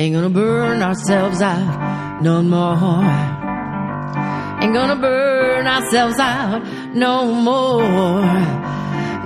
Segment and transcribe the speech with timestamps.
[0.00, 3.04] Ain't gonna burn ourselves out no more.
[4.62, 8.22] Ain't gonna burn ourselves out no more.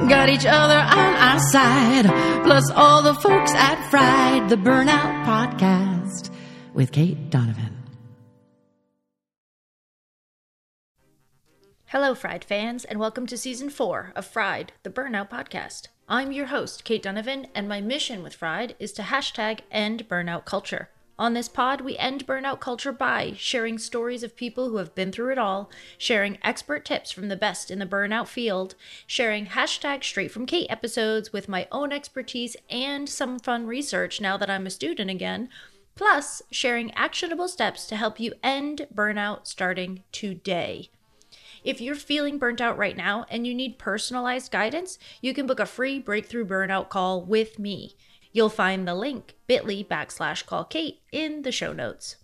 [0.08, 2.06] Got each other on our side,
[2.42, 6.34] plus all the folks at Fried, the Burnout Podcast
[6.74, 7.84] with Kate Donovan.
[11.84, 15.93] Hello, Fried fans, and welcome to season four of Fried, the Burnout Podcast.
[16.06, 20.44] I'm your host, Kate Donovan, and my mission with Fried is to hashtag end burnout
[20.44, 20.90] culture.
[21.18, 25.10] On this pod, we end burnout culture by sharing stories of people who have been
[25.10, 28.74] through it all, sharing expert tips from the best in the burnout field,
[29.06, 34.36] sharing hashtag straight from Kate episodes with my own expertise and some fun research now
[34.36, 35.48] that I'm a student again,
[35.94, 40.90] plus sharing actionable steps to help you end burnout starting today.
[41.64, 45.58] If you're feeling burnt out right now and you need personalized guidance, you can book
[45.58, 47.96] a free breakthrough burnout call with me.
[48.32, 52.16] You'll find the link bit.ly backslash call Kate in the show notes.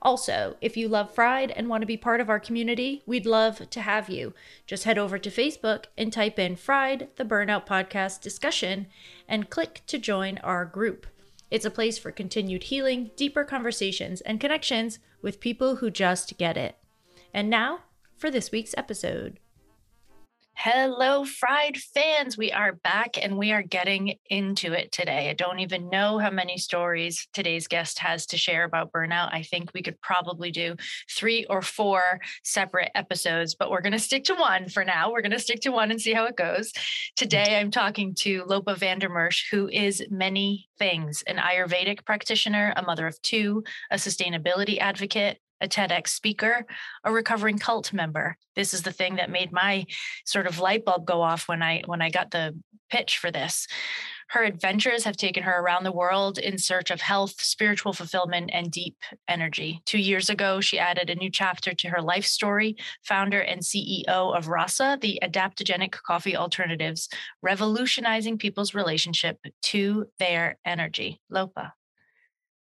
[0.00, 3.68] Also, if you love Fried and want to be part of our community, we'd love
[3.70, 4.34] to have you.
[4.66, 8.86] Just head over to Facebook and type in Fried, the Burnout Podcast discussion,
[9.26, 11.06] and click to join our group.
[11.50, 16.56] It's a place for continued healing, deeper conversations, and connections with people who just get
[16.56, 16.76] it.
[17.34, 17.80] And now,
[18.18, 19.38] for this week's episode.
[20.58, 22.38] Hello, Fried fans.
[22.38, 25.28] We are back and we are getting into it today.
[25.28, 29.34] I don't even know how many stories today's guest has to share about burnout.
[29.34, 30.74] I think we could probably do
[31.10, 35.12] three or four separate episodes, but we're going to stick to one for now.
[35.12, 36.72] We're going to stick to one and see how it goes.
[37.16, 42.72] Today, I'm talking to Lopa van der Mersch, who is many things an Ayurvedic practitioner,
[42.76, 46.66] a mother of two, a sustainability advocate, a TEDx speaker,
[47.04, 48.36] a recovering cult member.
[48.54, 49.86] This is the thing that made my
[50.24, 52.58] sort of light bulb go off when I when I got the
[52.90, 53.66] pitch for this.
[54.28, 58.72] Her adventures have taken her around the world in search of health, spiritual fulfillment, and
[58.72, 58.96] deep
[59.28, 59.82] energy.
[59.84, 64.06] Two years ago, she added a new chapter to her life story, founder and CEO
[64.06, 67.08] of Rasa, the adaptogenic coffee alternatives,
[67.40, 71.20] revolutionizing people's relationship to their energy.
[71.30, 71.74] Lopa,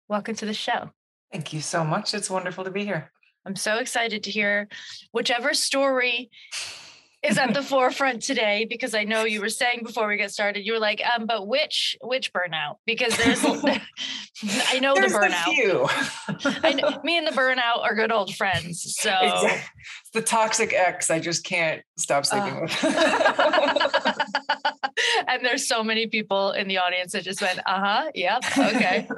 [0.07, 0.91] welcome to the show.
[1.31, 2.13] Thank you so much.
[2.13, 3.12] It's wonderful to be here.
[3.45, 4.67] I'm so excited to hear
[5.12, 6.29] whichever story
[7.22, 10.66] is at the forefront today because I know you were saying before we get started,
[10.66, 12.78] you were like, um, but which which burnout?
[12.85, 13.44] Because there's
[14.69, 16.59] I know there's the burnout.
[16.63, 18.96] I know, me and the burnout are good old friends.
[19.00, 19.50] So exactly.
[20.02, 22.62] it's the toxic ex I just can't stop sleeping uh.
[22.62, 22.84] with.
[25.28, 29.09] and there's so many people in the audience that just went, uh-huh, yep, okay.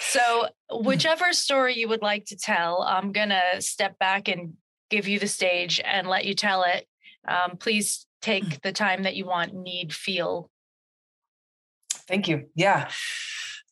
[0.00, 4.54] so whichever story you would like to tell, I'm gonna step back and
[4.88, 6.86] give you the stage and let you tell it.
[7.26, 10.50] Um, please take the time that you want, need, feel.
[12.08, 12.48] Thank you.
[12.54, 12.90] Yeah.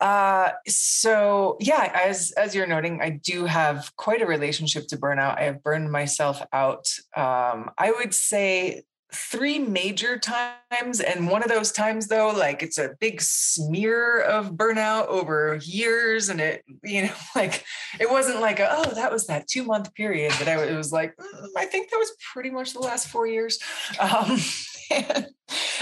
[0.01, 5.39] Uh, so yeah, as as you're noting, I do have quite a relationship to burnout.
[5.39, 6.89] I have burned myself out.
[7.15, 12.79] Um, I would say three major times and one of those times though like it's
[12.79, 17.65] a big smear of burnout over years and it you know like
[17.99, 20.93] it wasn't like a, oh that was that two month period that i it was
[20.93, 23.59] like mm, i think that was pretty much the last four years.
[24.01, 24.39] Um,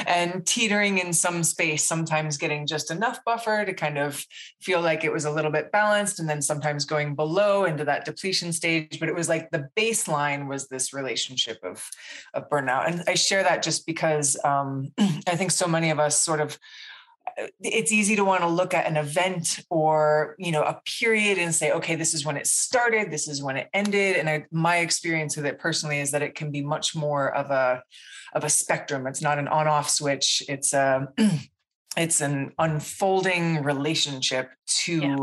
[0.06, 4.24] and teetering in some space, sometimes getting just enough buffer to kind of
[4.60, 8.04] feel like it was a little bit balanced, and then sometimes going below into that
[8.04, 8.98] depletion stage.
[9.00, 11.88] But it was like the baseline was this relationship of,
[12.34, 12.88] of burnout.
[12.88, 16.58] And I share that just because um, I think so many of us sort of
[17.60, 21.54] it's easy to want to look at an event or you know a period and
[21.54, 24.78] say okay this is when it started this is when it ended and I, my
[24.78, 27.82] experience with it personally is that it can be much more of a
[28.32, 29.06] of a spectrum.
[29.06, 30.42] It's not an on-off switch.
[30.48, 31.40] It's um, a
[31.96, 34.50] it's an unfolding relationship
[34.84, 35.16] to yeah.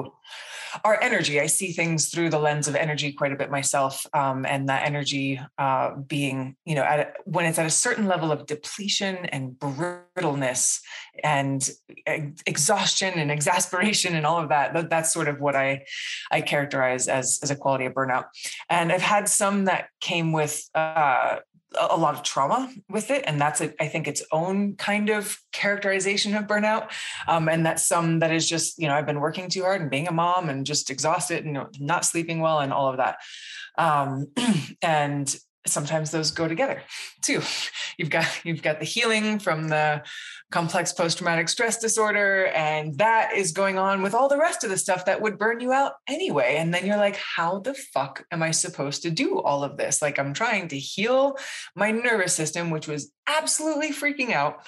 [0.84, 1.40] Our energy.
[1.40, 4.86] I see things through the lens of energy quite a bit myself, um, and that
[4.86, 10.82] energy uh, being, you know, when it's at a certain level of depletion and brittleness
[11.24, 11.70] and
[12.46, 14.90] exhaustion and exasperation and all of that.
[14.90, 15.86] That's sort of what I
[16.32, 18.26] I characterize as as a quality of burnout.
[18.70, 21.38] And I've had some that came with uh,
[21.80, 25.38] a lot of trauma with it and that's a, I think its own kind of
[25.52, 26.92] characterization of burnout.
[27.28, 29.90] Um, and that's some that is just you know i've been working too hard and
[29.90, 33.18] being a mom and just exhausted and not sleeping well and all of that.
[33.78, 34.28] Um,
[34.82, 35.36] and
[35.68, 36.82] sometimes those go together
[37.22, 37.42] too.
[37.98, 40.04] You've got you've got the healing from the
[40.52, 42.48] complex post traumatic stress disorder.
[42.48, 45.60] And that is going on with all the rest of the stuff that would burn
[45.60, 46.56] you out anyway.
[46.58, 50.02] And then you're like, how the fuck am I supposed to do all of this?
[50.02, 51.38] Like, I'm trying to heal
[51.76, 54.66] my nervous system, which was absolutely freaking out,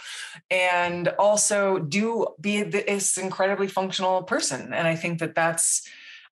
[0.50, 4.74] and also do be this incredibly functional person.
[4.74, 5.88] And I think that that's,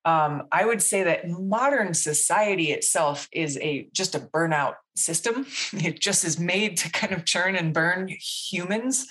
[0.06, 5.46] um, I would say that modern society itself is a just a burnout system.
[5.72, 9.06] It just is made to kind of churn and burn humans.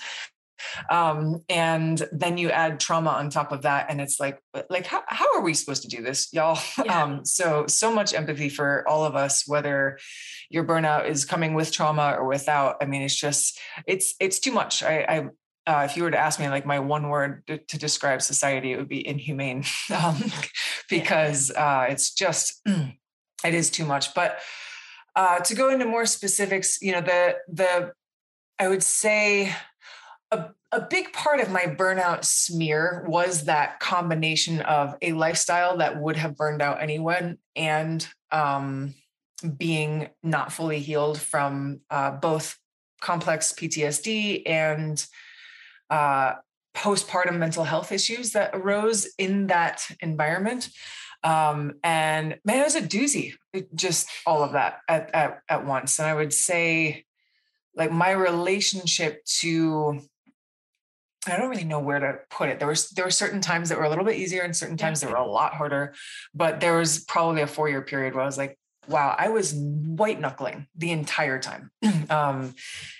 [0.90, 4.40] Um, and then you add trauma on top of that, and it's like,
[4.70, 6.58] like how, how are we supposed to do this, y'all?
[6.84, 7.02] Yeah.
[7.02, 9.98] Um, so so much empathy for all of us, whether
[10.50, 12.76] your burnout is coming with trauma or without.
[12.80, 14.82] I mean, it's just it's it's too much.
[14.82, 15.28] I, I
[15.66, 18.72] uh, if you were to ask me like my one word to, to describe society,
[18.72, 19.64] it would be inhumane,
[20.04, 20.16] um,
[20.90, 22.62] because uh, it's just
[23.44, 24.14] it is too much.
[24.14, 24.38] But
[25.14, 27.92] uh, to go into more specifics, you know, the the
[28.58, 29.54] I would say
[30.30, 36.00] a, a big part of my burnout smear was that combination of a lifestyle that
[36.00, 38.94] would have burned out anyone and um,
[39.56, 42.58] being not fully healed from uh, both
[43.00, 45.06] complex PTSD and
[45.90, 46.34] uh,
[46.74, 50.68] postpartum mental health issues that arose in that environment.
[51.24, 55.66] Um, and man, it was a doozy, it, just all of that at, at, at
[55.66, 55.98] once.
[55.98, 57.04] And I would say,
[57.74, 60.00] like, my relationship to
[61.28, 62.58] I don't really know where to put it.
[62.58, 65.00] There was there were certain times that were a little bit easier and certain times
[65.00, 65.94] that were a lot harder.
[66.34, 68.56] But there was probably a four year period where I was like,
[68.88, 71.70] wow, I was white knuckling the entire time.
[72.10, 72.54] um,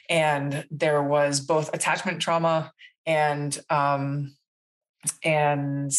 [0.09, 2.73] and there was both attachment trauma
[3.05, 4.37] and um,
[5.25, 5.93] and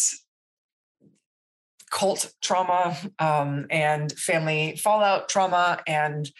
[1.90, 6.30] cult trauma um, and family fallout trauma and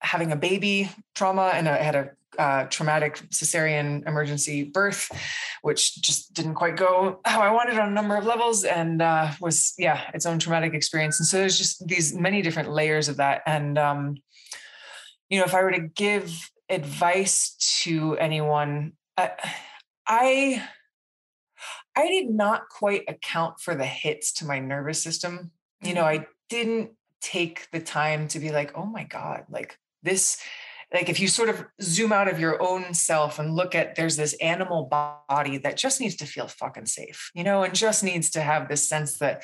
[0.00, 5.10] having a baby trauma and I had a uh, traumatic cesarean emergency birth,
[5.62, 9.32] which just didn't quite go how I wanted on a number of levels, and uh,
[9.40, 11.18] was yeah its own traumatic experience.
[11.20, 13.42] And so there's just these many different layers of that.
[13.46, 14.16] And um,
[15.28, 19.30] you know, if I were to give advice to anyone, I,
[20.06, 20.68] I
[21.96, 25.50] I did not quite account for the hits to my nervous system.
[25.82, 26.22] You know, mm-hmm.
[26.22, 26.90] I didn't
[27.20, 30.38] take the time to be like, oh my God, like this
[30.92, 34.16] like if you sort of zoom out of your own self and look at there's
[34.16, 38.30] this animal body that just needs to feel fucking safe you know and just needs
[38.30, 39.42] to have this sense that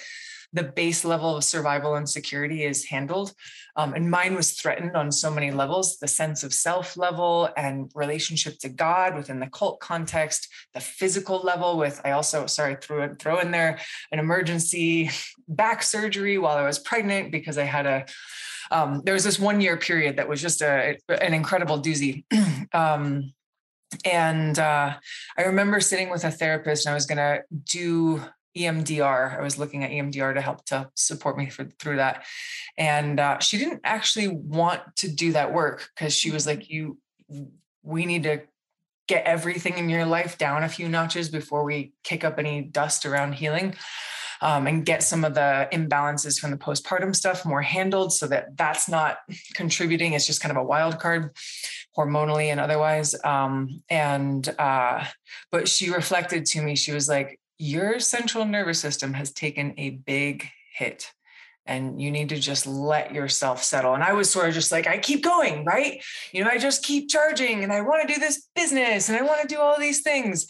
[0.53, 3.33] the base level of survival and security is handled.
[3.77, 7.91] Um, and mine was threatened on so many levels the sense of self level and
[7.95, 13.15] relationship to god within the cult context the physical level with i also sorry threw
[13.15, 13.79] throw in there
[14.11, 15.11] an emergency
[15.49, 18.05] back surgery while i was pregnant because i had a
[18.73, 22.25] um, there was this one year period that was just a, an incredible doozy.
[22.75, 23.33] um,
[24.05, 24.95] and uh,
[25.37, 28.23] I remember sitting with a therapist and I was going to do
[28.57, 29.39] EMDR.
[29.39, 32.25] I was looking at EMDR to help to support me for, through that.
[32.79, 36.99] And uh, she didn't actually want to do that work because she was like, you,
[37.83, 38.43] we need to
[39.07, 43.05] get everything in your life down a few notches before we kick up any dust
[43.05, 43.75] around healing
[44.43, 48.57] um, and get some of the imbalances from the postpartum stuff more handled so that
[48.57, 49.19] that's not
[49.55, 50.13] contributing.
[50.13, 51.31] It's just kind of a wild card
[51.97, 53.15] hormonally and otherwise.
[53.25, 55.05] Um, and, uh,
[55.53, 59.91] but she reflected to me, she was like, your central nervous system has taken a
[59.91, 61.13] big hit
[61.65, 63.95] and you need to just let yourself settle.
[63.95, 66.03] And I was sort of just like, I keep going, right?
[66.33, 69.23] You know, I just keep charging and I want to do this business and I
[69.23, 70.49] want to do all these things.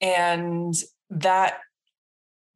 [0.00, 0.74] And
[1.10, 1.58] that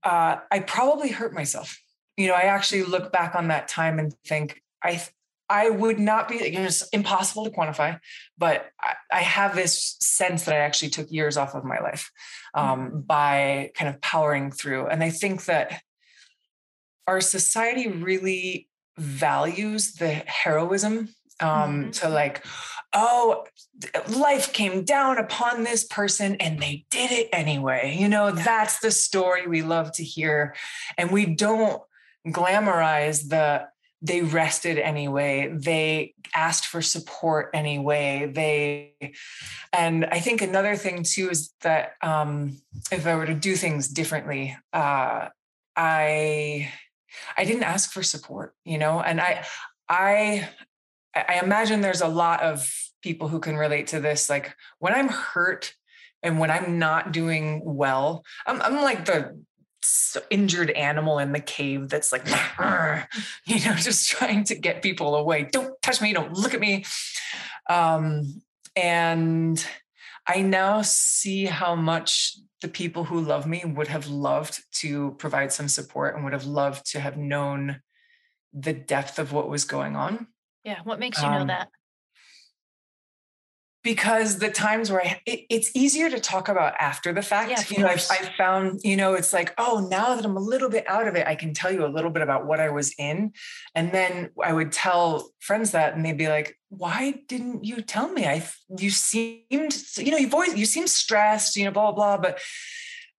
[0.04, 1.78] uh, I probably hurt myself.
[2.16, 5.02] You know, I actually look back on that time and think I
[5.50, 7.98] I would not be, it's impossible to quantify,
[8.36, 12.10] but I, I, have this sense that I actually took years off of my life
[12.52, 13.00] um, mm-hmm.
[13.00, 14.88] by kind of powering through.
[14.88, 15.80] And I think that
[17.06, 18.68] our society really
[18.98, 21.08] values the heroism
[21.40, 21.90] um, mm-hmm.
[21.90, 22.44] to like,
[22.92, 23.44] oh,
[24.08, 27.96] life came down upon this person and they did it anyway.
[27.98, 30.54] You know, that's the story we love to hear.
[30.96, 31.82] And we don't
[32.26, 33.68] glamorize the
[34.00, 38.94] they rested anyway they asked for support anyway they
[39.72, 42.56] and i think another thing too is that um
[42.92, 45.28] if i were to do things differently uh
[45.74, 46.70] i
[47.36, 49.44] i didn't ask for support you know and i
[49.88, 50.48] i
[51.28, 52.70] i imagine there's a lot of
[53.02, 54.28] people who can relate to this.
[54.28, 55.74] Like when I'm hurt
[56.22, 59.40] and when I'm not doing well, I'm, I'm like the
[60.30, 62.26] injured animal in the cave that's like,
[63.46, 65.48] you know, just trying to get people away.
[65.50, 66.12] Don't touch me.
[66.12, 66.84] Don't look at me.
[67.70, 68.42] Um,
[68.74, 69.64] and
[70.26, 75.52] I now see how much the people who love me would have loved to provide
[75.52, 77.80] some support and would have loved to have known
[78.52, 80.26] the depth of what was going on.
[80.68, 80.80] Yeah.
[80.84, 81.68] What makes you know Um, that?
[83.84, 87.50] because the times where I, it, it's easier to talk about after the fact.
[87.50, 88.06] Yeah, you know, I've.
[88.10, 91.14] I've found, you know, it's like, oh, now that I'm a little bit out of
[91.14, 93.32] it, I can tell you a little bit about what I was in.
[93.74, 98.12] And then I would tell friends that, and they'd be like, why didn't you tell
[98.12, 98.26] me?
[98.26, 98.46] I,
[98.76, 102.30] you seemed, you know, you've always, you seem stressed, you know, blah, blah, blah.
[102.30, 102.40] But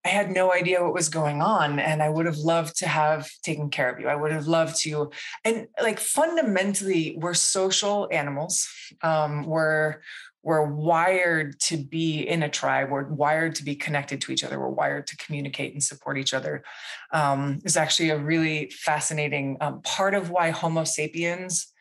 [0.05, 1.79] I had no idea what was going on.
[1.79, 4.07] And I would have loved to have taken care of you.
[4.07, 5.11] I would have loved to.
[5.43, 8.67] And like fundamentally, we're social animals.
[9.01, 9.97] Um, we're,
[10.41, 12.89] we're wired to be in a tribe.
[12.89, 14.57] We're wired to be connected to each other.
[14.57, 16.63] We're wired to communicate and support each other.
[17.11, 21.73] Um, is actually a really fascinating um, part of why Homo sapiens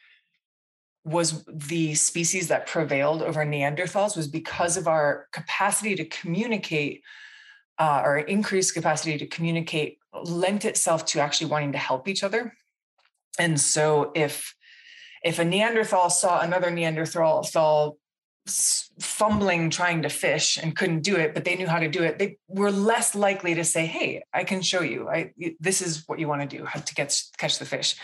[1.04, 7.02] was the species that prevailed over Neanderthals was because of our capacity to communicate,
[7.78, 12.54] uh, our increased capacity to communicate lent itself to actually wanting to help each other.
[13.38, 14.54] And so if
[15.24, 17.44] if a Neanderthal saw another Neanderthal
[19.00, 22.18] fumbling trying to fish and couldn't do it, but they knew how to do it,
[22.18, 25.08] they were less likely to say, "Hey, I can show you.
[25.08, 27.96] I this is what you want to do how to get catch the fish."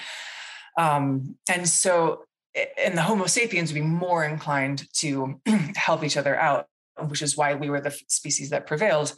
[0.77, 5.41] Um, and so, and the Homo sapiens would be more inclined to
[5.77, 6.67] help each other out,
[7.09, 9.15] which is why we were the species that prevailed.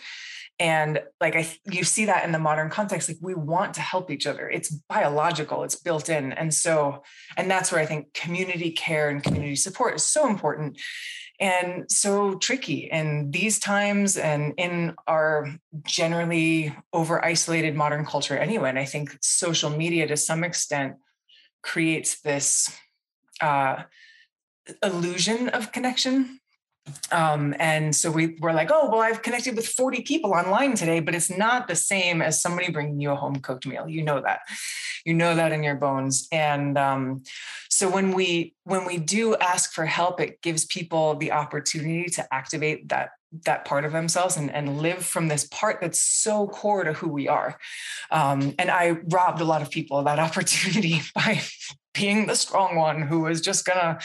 [0.58, 4.10] And like I, you see that in the modern context, like we want to help
[4.10, 4.48] each other.
[4.48, 6.32] It's biological, it's built in.
[6.32, 7.02] And so,
[7.36, 10.78] and that's where I think community care and community support is so important
[11.38, 18.70] and so tricky in these times and in our generally over isolated modern culture anyway.
[18.70, 20.94] And I think social media to some extent
[21.62, 22.74] creates this
[23.42, 23.82] uh,
[24.82, 26.40] illusion of connection
[27.10, 31.00] um, and so we were like, oh, well, I've connected with 40 people online today,
[31.00, 33.88] but it's not the same as somebody bringing you a home cooked meal.
[33.88, 34.40] You know that,
[35.04, 36.28] you know that in your bones.
[36.30, 37.22] And um,
[37.68, 42.34] so when we when we do ask for help, it gives people the opportunity to
[42.34, 43.10] activate that
[43.44, 47.08] that part of themselves and, and live from this part that's so core to who
[47.08, 47.58] we are.
[48.10, 51.42] Um, and I robbed a lot of people of that opportunity by
[51.92, 53.98] being the strong one who was just gonna,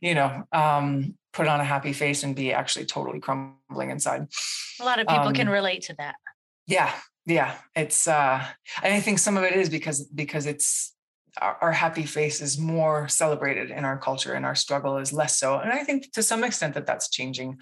[0.00, 4.26] you know, um, put on a happy face and be actually totally crumbling inside.
[4.80, 6.14] A lot of people can um, relate to that.
[6.66, 6.90] Yeah,
[7.26, 7.56] yeah.
[7.74, 8.42] It's uh
[8.82, 10.94] and I think some of it is because because it's
[11.40, 15.38] our, our happy face is more celebrated in our culture and our struggle is less
[15.38, 15.58] so.
[15.58, 17.58] And I think to some extent that that's changing.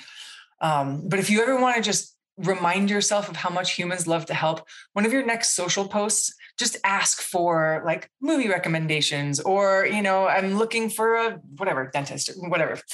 [0.61, 4.27] Um, but if you ever want to just remind yourself of how much humans love
[4.27, 9.87] to help, one of your next social posts, just ask for like movie recommendations or,
[9.87, 12.81] you know, I'm looking for a whatever dentist, whatever.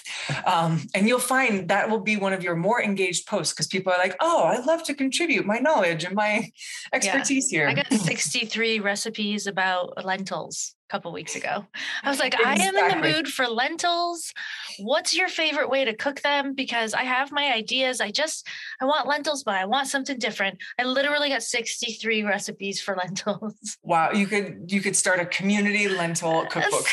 [0.46, 3.92] Um, and you'll find that will be one of your more engaged posts because people
[3.92, 6.50] are like, oh, I love to contribute my knowledge and my
[6.92, 7.68] expertise here.
[7.68, 11.64] I got 63 recipes about lentils couple weeks ago.
[12.02, 14.34] I was like, I am in the mood for lentils.
[14.80, 16.54] What's your favorite way to cook them?
[16.54, 18.00] Because I have my ideas.
[18.00, 18.48] I just,
[18.80, 20.58] I want lentils, but I want something different.
[20.78, 23.78] I literally got 63 recipes for lentils.
[23.82, 26.86] wow, you could you could start a community lentil cookbook.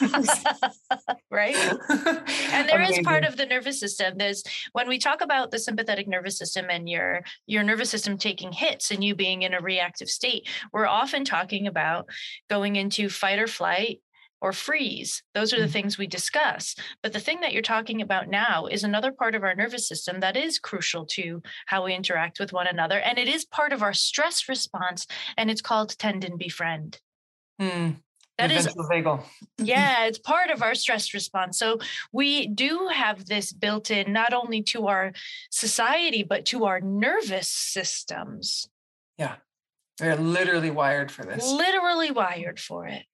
[1.34, 1.56] right?
[2.52, 6.06] and there is part of the nervous system there's when we talk about the sympathetic
[6.08, 10.08] nervous system and your your nervous system taking hits and you being in a reactive
[10.08, 12.08] state we're often talking about
[12.48, 14.00] going into fight or flight
[14.40, 15.22] or freeze.
[15.32, 15.72] Those are the Mhm.
[15.72, 16.76] things we discuss.
[17.02, 20.20] But the thing that you're talking about now is another part of our nervous system
[20.20, 23.82] that is crucial to how we interact with one another and it is part of
[23.82, 25.06] our stress response
[25.38, 27.00] and it's called tend and befriend.
[27.58, 27.92] Hmm,
[28.38, 29.22] that the vagal.
[29.58, 31.58] yeah, it's part of our stress response.
[31.58, 31.78] So
[32.12, 35.12] we do have this built in not only to our
[35.50, 38.68] society, but to our nervous systems,
[39.18, 39.36] Yeah.
[39.98, 41.46] They're literally wired for this.
[41.48, 43.04] literally wired for it.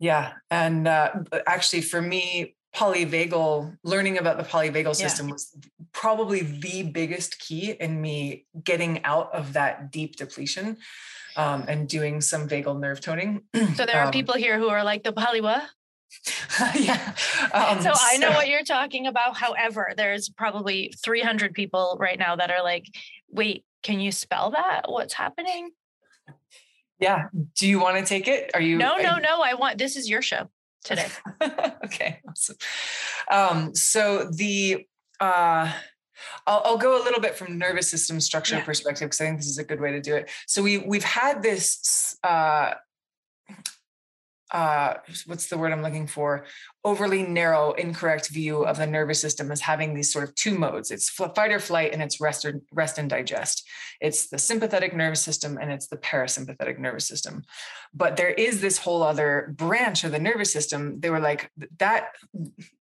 [0.00, 0.32] Yeah.
[0.50, 1.12] And uh,
[1.46, 5.06] actually, for me, polyvagal, learning about the polyvagal Yeah.
[5.06, 5.56] system was
[5.92, 10.78] probably the biggest key in me getting out of that deep depletion
[11.36, 13.42] um, and doing some vagal nerve toning.
[13.76, 15.62] So there are Um, people here who are like the polywa.
[16.74, 17.14] yeah.
[17.52, 19.36] Um, So I know what you're talking about.
[19.36, 22.86] However, there's probably 300 people right now that are like,
[23.30, 24.82] wait, can you spell that?
[24.88, 25.70] What's happening?
[26.98, 27.28] Yeah.
[27.58, 28.50] Do you want to take it?
[28.54, 28.76] Are you?
[28.78, 29.40] No, no, you- no.
[29.42, 30.48] I want this is your show
[30.84, 31.08] today.
[31.84, 32.20] okay.
[32.28, 32.56] Awesome.
[33.30, 34.86] Um, so the
[35.18, 35.72] uh
[36.46, 38.64] I'll, I'll go a little bit from nervous system structure Yeah.
[38.64, 40.30] perspective because I think this is a good way to do it.
[40.46, 42.74] So we we've had this uh
[44.52, 44.94] uh,
[45.26, 46.44] what's the word I'm looking for?
[46.84, 50.90] Overly narrow, incorrect view of the nervous system as having these sort of two modes.
[50.90, 53.66] It's fight or flight, and it's rest or rest and digest.
[54.00, 57.44] It's the sympathetic nervous system and it's the parasympathetic nervous system.
[57.94, 60.98] But there is this whole other branch of the nervous system.
[60.98, 62.08] They were like that.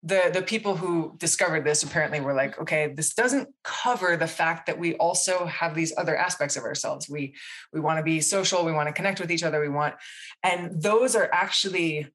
[0.04, 4.66] The the people who discovered this apparently were like, okay, this doesn't cover the fact
[4.66, 7.08] that we also have these other aspects of ourselves.
[7.08, 7.36] We
[7.72, 8.66] we want to be social.
[8.66, 9.62] We want to connect with each other.
[9.62, 9.96] We want,
[10.44, 12.08] and those are actually actually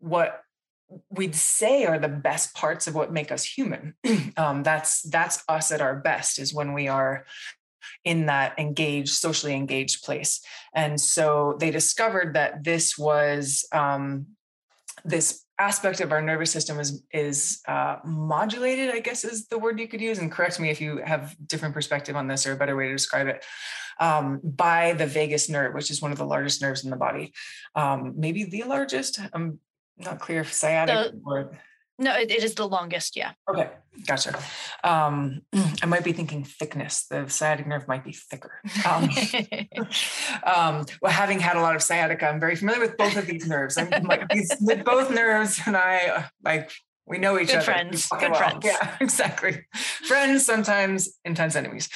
[0.00, 0.40] what
[1.10, 3.94] we'd say are the best parts of what make us human.
[4.36, 7.24] um, that's that's us at our best is when we are
[8.04, 10.40] in that engaged, socially engaged place.
[10.74, 14.26] And so they discovered that this was um,
[15.04, 18.90] this aspect of our nervous system is is uh, modulated.
[18.90, 20.18] I guess is the word you could use.
[20.18, 22.92] And correct me if you have different perspective on this or a better way to
[22.92, 23.44] describe it
[24.00, 27.32] um, by the vagus nerve, which is one of the largest nerves in the body.
[27.74, 29.20] Um, maybe the largest.
[29.32, 29.58] I'm
[29.98, 31.50] not clear if sciatic the, or.
[32.00, 33.16] No, it, it is the longest.
[33.16, 33.32] Yeah.
[33.50, 33.70] Okay,
[34.06, 34.38] gotcha.
[34.84, 35.42] Um,
[35.82, 37.06] I might be thinking thickness.
[37.10, 38.60] The sciatic nerve might be thicker.
[38.88, 39.04] Um,
[40.44, 43.48] um, well, having had a lot of sciatica, I'm very familiar with both of these
[43.48, 43.76] nerves.
[43.76, 46.70] I'm like with both nerves, and I like
[47.08, 47.56] we know each other.
[47.56, 47.64] Good other.
[47.64, 48.08] Friends.
[48.08, 48.34] Good well.
[48.34, 48.64] friends.
[48.64, 49.66] Yeah, exactly.
[49.74, 51.88] friends, sometimes intense enemies.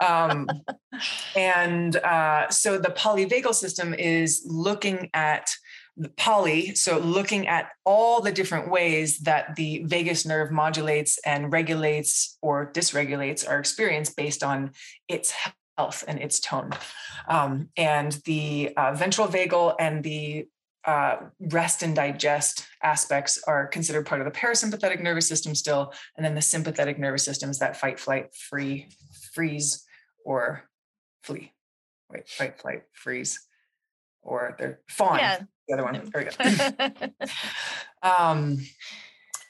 [0.00, 0.48] Um,
[1.36, 5.50] and uh, so the polyvagal system is looking at
[6.16, 12.36] poly, so looking at all the different ways that the vagus nerve modulates and regulates
[12.42, 14.72] or dysregulates our experience based on
[15.08, 15.32] its
[15.76, 16.70] health and its tone.
[17.28, 20.48] Um, and the uh, ventral vagal and the
[20.84, 25.92] uh, rest and digest aspects are considered part of the parasympathetic nervous system still.
[26.16, 28.88] And then the sympathetic nervous system is that fight, flight, free,
[29.32, 29.84] freeze,
[30.24, 30.64] or
[31.22, 31.52] flee.
[32.10, 33.40] Wait, fight, flight, freeze,
[34.22, 35.18] or they're fawn.
[35.18, 35.40] Yeah.
[35.68, 36.10] The other one.
[36.12, 37.08] There we go.
[38.02, 38.58] um,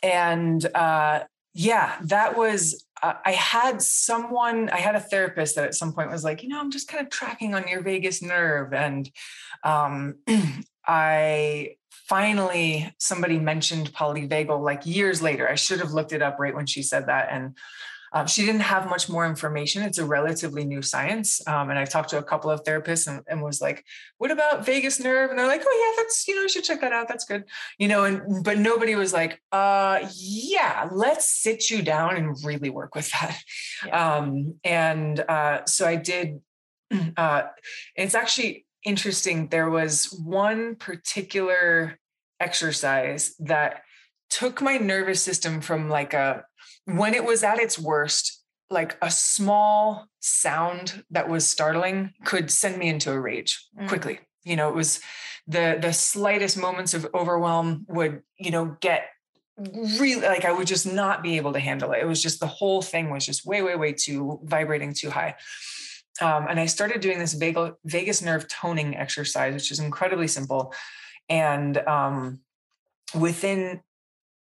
[0.02, 5.74] and uh, yeah, that was uh, I had someone, I had a therapist that at
[5.74, 8.72] some point was like, you know, I'm just kind of tracking on your vagus nerve.
[8.72, 9.10] And
[9.62, 10.16] um,
[10.86, 15.48] I finally somebody mentioned polyvagal like years later.
[15.48, 17.28] I should have looked it up right when she said that.
[17.30, 17.56] And
[18.14, 19.82] um, she didn't have much more information.
[19.82, 21.46] It's a relatively new science.
[21.48, 23.84] Um, and I talked to a couple of therapists and, and, was like,
[24.18, 25.30] what about vagus nerve?
[25.30, 27.08] And they're like, oh yeah, that's, you know, you should check that out.
[27.08, 27.42] That's good.
[27.76, 32.70] You know, and, but nobody was like, uh, yeah, let's sit you down and really
[32.70, 33.36] work with that.
[33.84, 34.16] Yeah.
[34.16, 36.40] Um, and uh, so I did,
[37.16, 37.42] uh,
[37.96, 39.48] it's actually interesting.
[39.48, 41.98] There was one particular
[42.38, 43.82] exercise that
[44.30, 46.44] took my nervous system from like a
[46.86, 52.78] when it was at its worst like a small sound that was startling could send
[52.78, 53.88] me into a rage mm.
[53.88, 55.00] quickly you know it was
[55.46, 59.08] the the slightest moments of overwhelm would you know get
[59.98, 62.46] really like i would just not be able to handle it it was just the
[62.46, 65.34] whole thing was just way way way too vibrating too high
[66.20, 70.72] um, and I started doing this vagal, vagus nerve toning exercise, which is incredibly simple.
[71.28, 72.40] And um,
[73.18, 73.80] within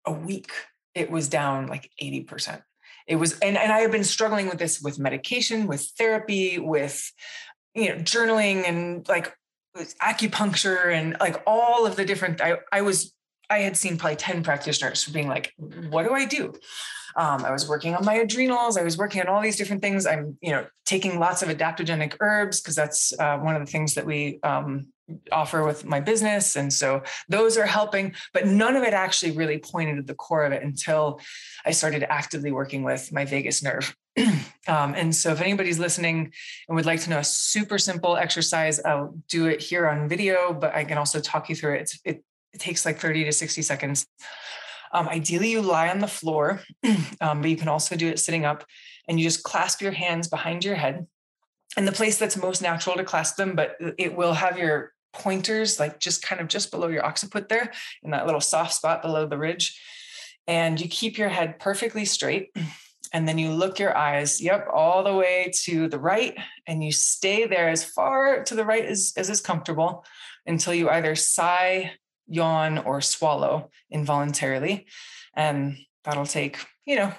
[0.06, 0.52] a week,
[0.94, 2.62] it was down like 80%.
[3.06, 7.10] It was, and, and I have been struggling with this with medication, with therapy, with,
[7.74, 9.34] you know, journaling and like
[9.76, 13.12] acupuncture and like all of the different, I, I was,
[13.50, 16.54] I had seen probably 10 practitioners being like, what do I do?
[17.16, 18.76] Um, I was working on my adrenals.
[18.76, 20.06] I was working on all these different things.
[20.06, 23.94] I'm, you know, taking lots of adaptogenic herbs because that's uh, one of the things
[23.94, 24.86] that we um,
[25.32, 26.56] offer with my business.
[26.56, 30.44] And so those are helping, but none of it actually really pointed to the core
[30.44, 31.20] of it until
[31.64, 33.94] I started actively working with my vagus nerve.
[34.68, 36.32] um, and so if anybody's listening
[36.68, 40.52] and would like to know a super simple exercise, I'll do it here on video,
[40.52, 41.80] but I can also talk you through it.
[41.82, 44.06] It's, it, it takes like 30 to 60 seconds.
[44.92, 46.60] Um, ideally, you lie on the floor,
[47.20, 48.64] um, but you can also do it sitting up
[49.08, 51.06] and you just clasp your hands behind your head.
[51.76, 55.78] And the place that's most natural to clasp them, but it will have your pointers
[55.78, 59.26] like just kind of just below your occiput there in that little soft spot below
[59.26, 59.80] the ridge.
[60.46, 62.50] And you keep your head perfectly straight.
[63.12, 66.38] And then you look your eyes, yep, all the way to the right.
[66.68, 70.04] And you stay there as far to the right as, as is comfortable
[70.46, 71.90] until you either sigh
[72.30, 74.86] yawn or swallow involuntarily.
[75.34, 77.12] And that'll take, you know,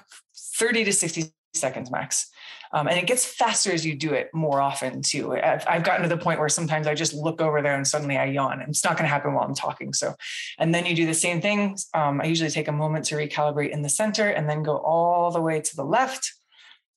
[0.55, 2.29] 30 to 60 seconds max.
[2.73, 5.35] Um, and it gets faster as you do it more often too.
[5.35, 8.17] I've, I've, gotten to the point where sometimes I just look over there and suddenly
[8.17, 8.61] I yawn.
[8.61, 9.91] It's not going to happen while I'm talking.
[9.91, 10.15] So,
[10.57, 11.77] and then you do the same thing.
[11.93, 15.31] Um, I usually take a moment to recalibrate in the center and then go all
[15.31, 16.33] the way to the left.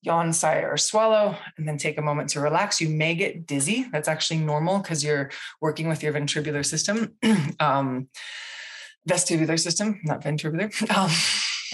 [0.04, 2.80] Yawn, sigh, or swallow, and then take a moment to relax.
[2.80, 3.86] You may get dizzy.
[3.92, 7.14] That's actually normal because you're working with your ventricular system,
[7.60, 8.08] um,
[9.08, 10.70] vestibular system, not ventricular.
[10.96, 11.10] Um,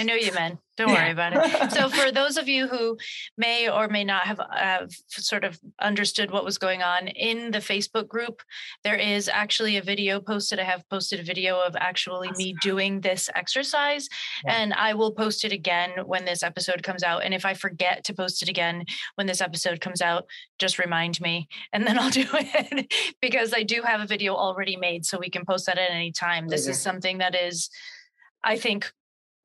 [0.01, 0.59] I know you men.
[0.79, 1.73] Don't worry about it.
[1.73, 2.97] So, for those of you who
[3.37, 7.59] may or may not have uh, sort of understood what was going on in the
[7.59, 8.41] Facebook group,
[8.83, 10.59] there is actually a video posted.
[10.59, 12.39] I have posted a video of actually awesome.
[12.39, 14.09] me doing this exercise,
[14.43, 14.55] yeah.
[14.55, 17.25] and I will post it again when this episode comes out.
[17.25, 18.87] And if I forget to post it again
[19.17, 20.25] when this episode comes out,
[20.59, 24.77] just remind me, and then I'll do it because I do have a video already
[24.77, 26.49] made, so we can post that at any time.
[26.49, 27.69] This is something that is.
[28.43, 28.91] I think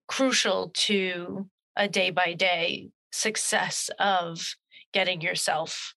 [0.08, 4.56] crucial to a day by day success of
[4.94, 5.94] getting yourself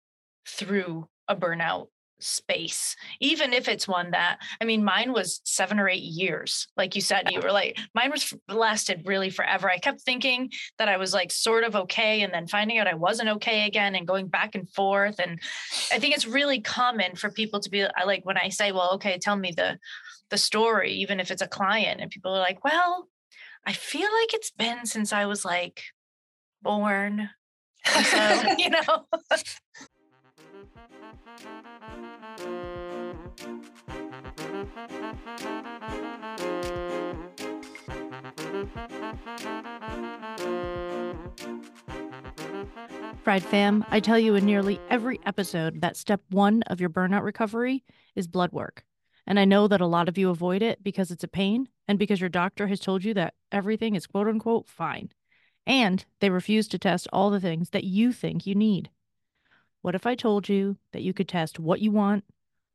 [0.47, 1.89] through a burnout
[2.21, 6.97] space even if it's one that i mean mine was 7 or 8 years like
[6.97, 9.71] you said you were like mine was lasted really forever.
[9.71, 12.95] I kept thinking that i was like sort of okay and then finding out i
[12.95, 15.39] wasn't okay again and going back and forth and
[15.93, 18.95] i think it's really common for people to be I like when i say well
[18.95, 19.79] okay tell me the
[20.31, 23.09] the story even if it's a client and people are like well
[23.69, 25.83] I feel like it's been since I was like
[26.63, 27.29] born.
[27.85, 29.07] So, you know.
[43.23, 47.23] Fried fam, I tell you in nearly every episode that step one of your burnout
[47.23, 47.85] recovery
[48.17, 48.85] is blood work.
[49.29, 51.99] And I know that a lot of you avoid it because it's a pain and
[51.99, 55.11] because your doctor has told you that everything is quote unquote fine.
[55.67, 58.89] And they refuse to test all the things that you think you need.
[59.83, 62.25] What if I told you that you could test what you want,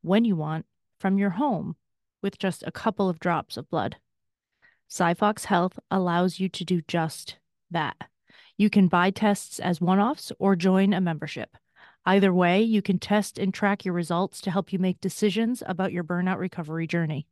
[0.04, 0.68] when you want,
[1.00, 1.76] from your home
[2.22, 3.98] with just a couple of drops of blood?
[4.88, 7.38] SiPhox Health allows you to do just
[7.72, 7.98] that.
[8.60, 11.58] You can buy tests as one offs or join a membership.
[12.06, 15.94] Either way, you can test and track your results to help you make decisions about
[15.94, 17.28] your burnout recovery journey.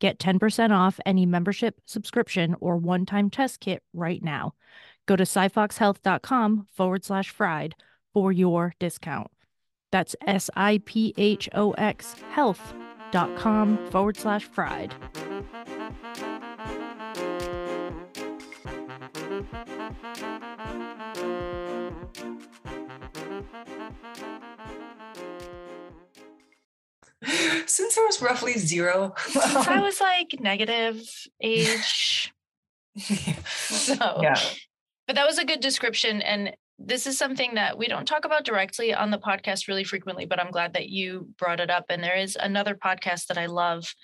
[0.00, 4.54] Get 10% off any membership, subscription, or one time test kit right now.
[5.06, 7.76] Go to siphoxhealth.com forward slash fried
[8.12, 9.30] for your discount.
[9.92, 14.92] That's S I P H O X health.com forward slash fried.
[27.66, 29.14] Since I was roughly zero.
[29.26, 31.02] since I was like negative
[31.40, 32.32] age.
[32.98, 34.38] so yeah.
[35.06, 36.22] But that was a good description.
[36.22, 40.26] And this is something that we don't talk about directly on the podcast really frequently,
[40.26, 41.86] but I'm glad that you brought it up.
[41.88, 43.94] And there is another podcast that I love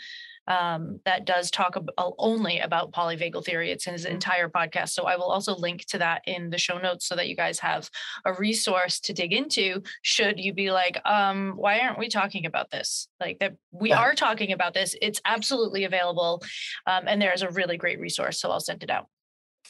[0.49, 3.71] um, that does talk ab- only about polyvagal theory.
[3.71, 4.15] It's in his mm-hmm.
[4.15, 4.91] entire podcast.
[4.91, 7.59] So I will also link to that in the show notes so that you guys
[7.61, 7.89] have
[8.25, 9.83] a resource to dig into.
[10.03, 13.09] Should you be like, um, why aren't we talking about this?
[13.21, 14.01] Like that we yeah.
[14.01, 14.97] are talking about this.
[15.03, 16.43] It's absolutely available.
[16.87, 18.41] Um, and there's a really great resource.
[18.41, 19.07] So I'll send it out.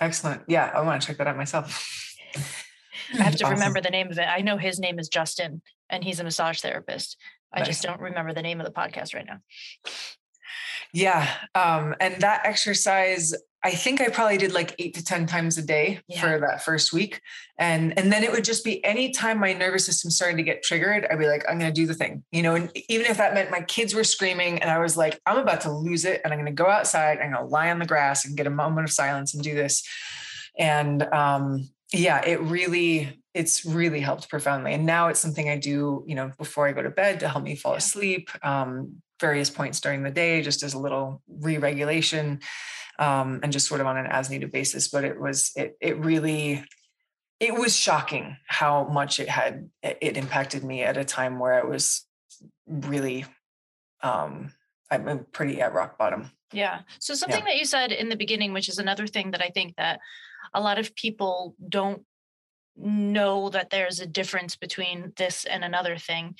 [0.01, 0.43] Excellent.
[0.47, 2.17] Yeah, I want to check that out myself.
[3.14, 3.59] I have to awesome.
[3.59, 4.29] remember the name of it.
[4.29, 5.61] I know his name is Justin
[5.91, 7.17] and he's a massage therapist.
[7.53, 7.69] I nice.
[7.69, 9.38] just don't remember the name of the podcast right now.
[10.92, 11.29] Yeah.
[11.55, 15.62] Um, and that exercise, I think I probably did like eight to 10 times a
[15.62, 16.20] day yeah.
[16.20, 17.20] for that first week.
[17.59, 21.07] And, and then it would just be anytime my nervous system started to get triggered,
[21.11, 23.35] I'd be like, I'm going to do the thing, you know, and even if that
[23.35, 26.33] meant my kids were screaming and I was like, I'm about to lose it and
[26.33, 28.51] I'm going to go outside, I'm going to lie on the grass and get a
[28.51, 29.83] moment of silence and do this.
[30.59, 34.74] And, um, yeah, it really, it's really helped profoundly.
[34.74, 37.44] And now it's something I do, you know, before I go to bed to help
[37.44, 38.31] me fall asleep.
[38.42, 42.40] Um, various points during the day, just as a little re-regulation,
[42.98, 44.88] um, and just sort of on an as-needed basis.
[44.88, 46.64] But it was it it really
[47.40, 51.64] it was shocking how much it had it impacted me at a time where I
[51.64, 52.07] was
[52.66, 53.24] really
[54.02, 54.52] um
[54.90, 56.31] I'm pretty at rock bottom.
[56.52, 56.81] Yeah.
[56.98, 57.52] So something yeah.
[57.52, 60.00] that you said in the beginning, which is another thing that I think that
[60.54, 62.02] a lot of people don't
[62.76, 66.37] know that there's a difference between this and another thing.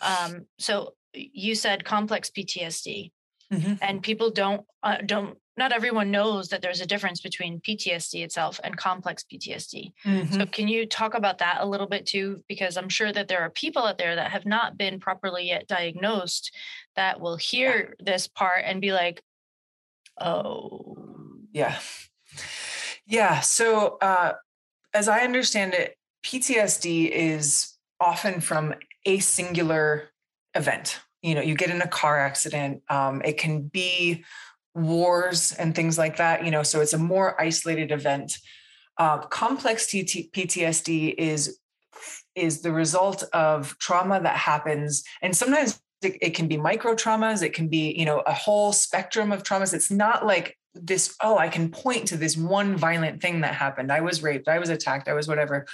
[0.00, 3.10] Um, so you said complex PTSD,
[3.52, 3.74] mm-hmm.
[3.80, 8.58] and people don't uh, don't not everyone knows that there's a difference between PTSD itself
[8.64, 9.92] and complex PTSD.
[10.04, 10.34] Mm-hmm.
[10.34, 12.42] So can you talk about that a little bit too?
[12.48, 15.68] Because I'm sure that there are people out there that have not been properly yet
[15.68, 16.52] diagnosed
[16.96, 18.04] that will hear yeah.
[18.12, 19.22] this part and be like,
[20.20, 20.96] oh,
[21.52, 21.78] yeah,
[23.06, 23.38] yeah.
[23.40, 24.32] So uh,
[24.92, 28.74] as I understand it, PTSD is often from
[29.06, 30.10] a singular
[30.54, 34.24] event you know you get in a car accident um, it can be
[34.74, 38.38] wars and things like that you know so it's a more isolated event
[38.96, 41.58] Uh, complex PTSD is
[42.34, 47.42] is the result of trauma that happens, and sometimes it, it can be micro traumas.
[47.42, 49.74] It can be you know a whole spectrum of traumas.
[49.74, 51.14] It's not like this.
[51.20, 53.90] Oh, I can point to this one violent thing that happened.
[53.90, 54.48] I was raped.
[54.48, 55.08] I was attacked.
[55.08, 55.66] I was whatever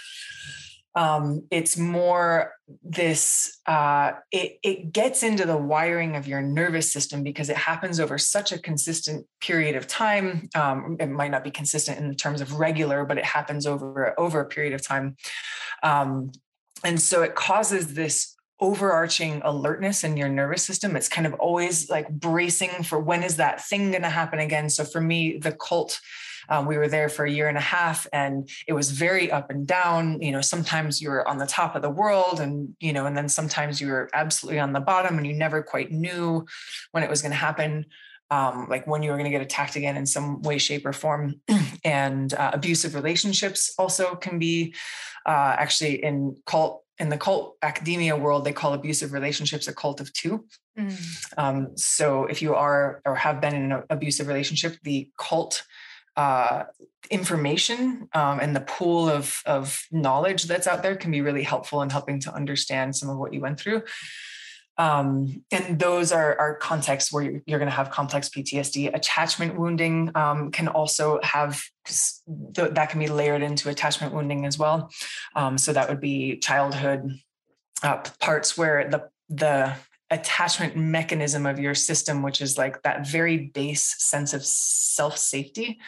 [0.95, 7.23] um, it's more this uh, it, it gets into the wiring of your nervous system
[7.23, 11.51] because it happens over such a consistent period of time um, it might not be
[11.51, 15.17] consistent in terms of regular but it happens over over a period of time.
[15.83, 16.33] Um,
[16.85, 20.95] and so it causes this overarching alertness in your nervous system.
[20.95, 24.69] It's kind of always like bracing for when is that thing going to happen again.
[24.69, 26.01] So for me the cult
[26.51, 29.51] um, we were there for a year and a half and it was very up
[29.51, 30.21] and down.
[30.21, 33.17] You know, sometimes you were on the top of the world and, you know, and
[33.17, 36.45] then sometimes you were absolutely on the bottom and you never quite knew
[36.91, 37.87] when it was going to happen.
[38.33, 40.93] Um, like when you were going to get attacked again in some way, shape, or
[40.93, 41.41] form.
[41.85, 44.75] and uh, abusive relationships also can be
[45.27, 50.03] uh, actually in cult in the cult academia world, they call abusive relationships a cult
[50.03, 50.45] of two.
[50.79, 51.39] Mm.
[51.39, 55.65] Um, so if you are or have been in an abusive relationship, the cult
[56.17, 56.65] uh,
[57.11, 61.83] information um, and the pool of, of knowledge that's out there can be really helpful
[61.83, 63.83] in helping to understand some of what you went through.
[64.79, 68.95] Um, and those are, are contexts where you're, you're going to have complex PTSD.
[68.95, 74.59] Attachment wounding um, can also have th- that can be layered into attachment wounding as
[74.59, 74.91] well.
[75.37, 77.13] Um, so that would be childhood
[77.83, 79.75] uh, parts where the the
[80.11, 85.81] attachment mechanism of your system, which is like that very base sense of self safety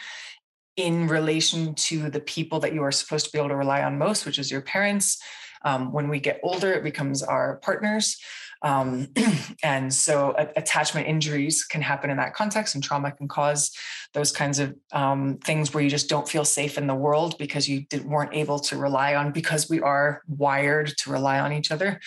[0.75, 3.97] in relation to the people that you are supposed to be able to rely on
[3.97, 5.21] most, which is your parents.
[5.65, 8.17] Um, when we get older, it becomes our partners.
[8.63, 9.09] Um,
[9.63, 13.71] and so attachment injuries can happen in that context, and trauma can cause
[14.13, 17.67] those kinds of um, things where you just don't feel safe in the world because
[17.67, 21.99] you weren't able to rely on, because we are wired to rely on each other,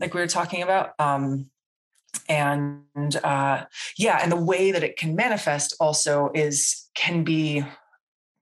[0.00, 0.98] like we were talking about.
[0.98, 1.50] Um,
[2.28, 3.64] and uh,
[3.96, 7.64] yeah and the way that it can manifest also is can be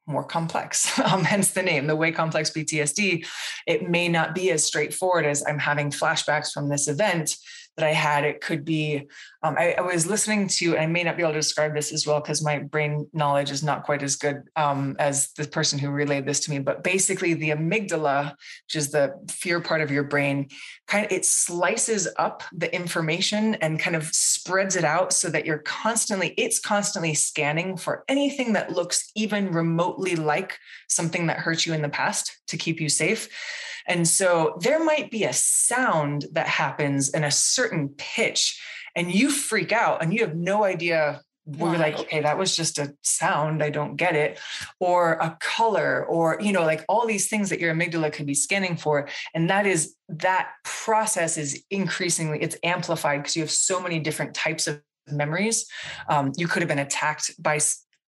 [0.06, 1.86] more complex um, hence the name.
[1.86, 3.26] The way complex ptsd
[3.66, 7.36] it may not be as straightforward as i'm having flashbacks from this event
[7.76, 8.24] that I had.
[8.24, 9.06] It could be,
[9.42, 12.06] um, I, I, was listening to, I may not be able to describe this as
[12.06, 15.90] well because my brain knowledge is not quite as good um, as the person who
[15.90, 16.58] relayed this to me.
[16.58, 20.48] But basically, the amygdala, which is the fear part of your brain,
[20.86, 25.44] kind of it slices up the information and kind of spreads it out so that
[25.44, 30.58] you're constantly, it's constantly scanning for anything that looks even remotely like
[30.88, 33.28] something that hurt you in the past to keep you safe.
[33.86, 38.60] And so there might be a sound that happens in a certain pitch,
[38.94, 42.76] and you freak out and you have no idea we're like okay that was just
[42.78, 43.62] a sound.
[43.62, 44.40] I don't get it.
[44.80, 48.34] Or a color or you know like all these things that your amygdala could be
[48.34, 49.08] scanning for.
[49.32, 54.34] And that is that process is increasingly it's amplified because you have so many different
[54.34, 55.66] types of memories.
[56.08, 57.60] Um, you could have been attacked by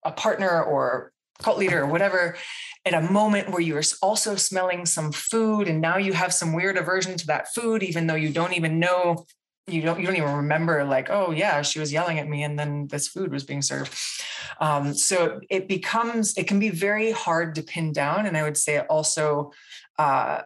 [0.04, 2.36] a partner or cult leader or whatever
[2.84, 6.76] at a moment where you're also smelling some food and now you have some weird
[6.76, 9.24] aversion to that food even though you don't even know
[9.66, 12.58] you don't you don't even remember like oh yeah she was yelling at me and
[12.58, 13.94] then this food was being served.
[14.60, 18.56] Um, so it becomes it can be very hard to pin down and i would
[18.56, 19.52] say also
[19.98, 20.42] uh,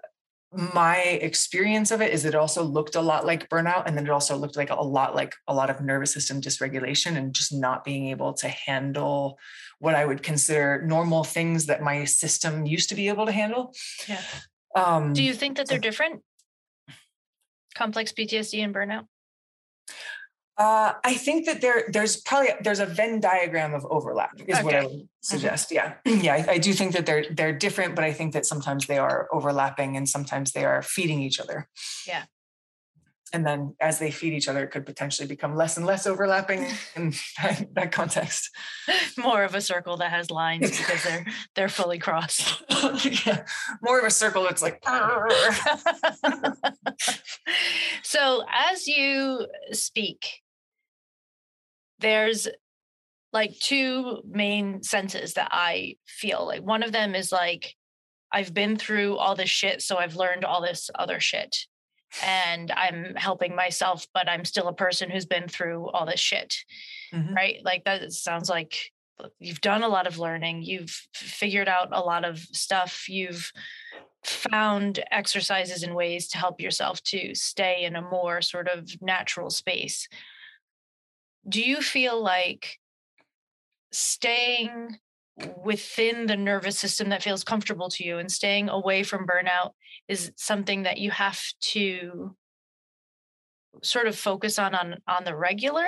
[0.52, 4.10] my experience of it is it also looked a lot like burnout and then it
[4.10, 7.84] also looked like a lot like a lot of nervous system dysregulation and just not
[7.84, 9.38] being able to handle
[9.78, 13.74] what i would consider normal things that my system used to be able to handle.
[14.08, 14.22] Yeah.
[14.74, 16.22] Um, do you think that they're different?
[17.74, 19.06] Complex ptsd and burnout
[20.58, 24.64] uh, I think that there there's probably there's a Venn diagram of overlap is okay.
[24.64, 25.04] what I would mm-hmm.
[25.20, 25.70] suggest.
[25.70, 28.86] Yeah, yeah, I, I, do think that they're they're different, but I think that sometimes
[28.86, 31.68] they are overlapping and sometimes they are feeding each other.
[32.08, 32.24] Yeah.
[33.32, 36.66] And then as they feed each other, it could potentially become less and less overlapping
[36.96, 38.50] in that, that context.
[39.16, 42.64] More of a circle that has lines because they're they're fully crossed.
[43.26, 43.44] yeah.
[43.80, 44.82] More of a circle that's like.
[48.02, 50.42] so as you speak
[52.00, 52.48] there's
[53.32, 57.74] like two main senses that I feel like one of them is like
[58.32, 61.56] I've been through all this shit so I've learned all this other shit
[62.24, 66.56] and I'm helping myself but I'm still a person who's been through all this shit
[67.12, 67.34] mm-hmm.
[67.34, 68.76] right like that sounds like
[69.38, 73.52] you've done a lot of learning you've figured out a lot of stuff you've
[74.24, 79.50] found exercises and ways to help yourself to stay in a more sort of natural
[79.50, 80.08] space
[81.48, 82.78] do you feel like
[83.92, 84.98] staying
[85.64, 89.70] within the nervous system that feels comfortable to you and staying away from burnout
[90.08, 92.34] is something that you have to
[93.82, 95.86] sort of focus on on on the regular?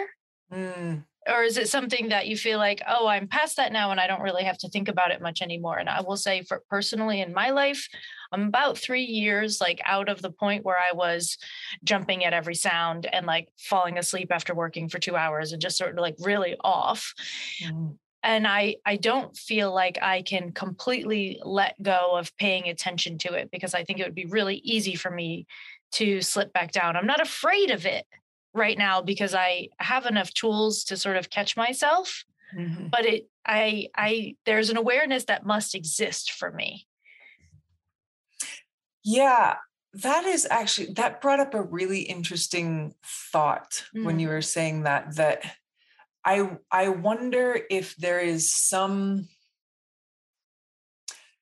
[0.52, 4.00] Mm, or is it something that you feel like oh i'm past that now and
[4.00, 5.78] i don't really have to think about it much anymore.
[5.78, 7.88] And i will say for personally in my life
[8.32, 11.38] i'm about three years like out of the point where i was
[11.84, 15.78] jumping at every sound and like falling asleep after working for two hours and just
[15.78, 17.14] sort of like really off.
[17.62, 23.16] Mm, and i i don't feel like i can completely let go of paying attention
[23.16, 25.46] to it because i think it would be really easy for me
[25.92, 26.96] to slip back down.
[26.96, 28.06] I'm not afraid of it
[28.54, 32.24] right now because i have enough tools to sort of catch myself
[32.56, 32.90] mhm.
[32.90, 36.86] but it i i there's an awareness that must exist for me
[39.02, 39.56] Yeah,
[39.94, 42.94] that is actually that brought up a really interesting
[43.32, 44.20] thought when Mm.
[44.20, 45.42] you were saying that that
[46.24, 49.26] I I wonder if there is some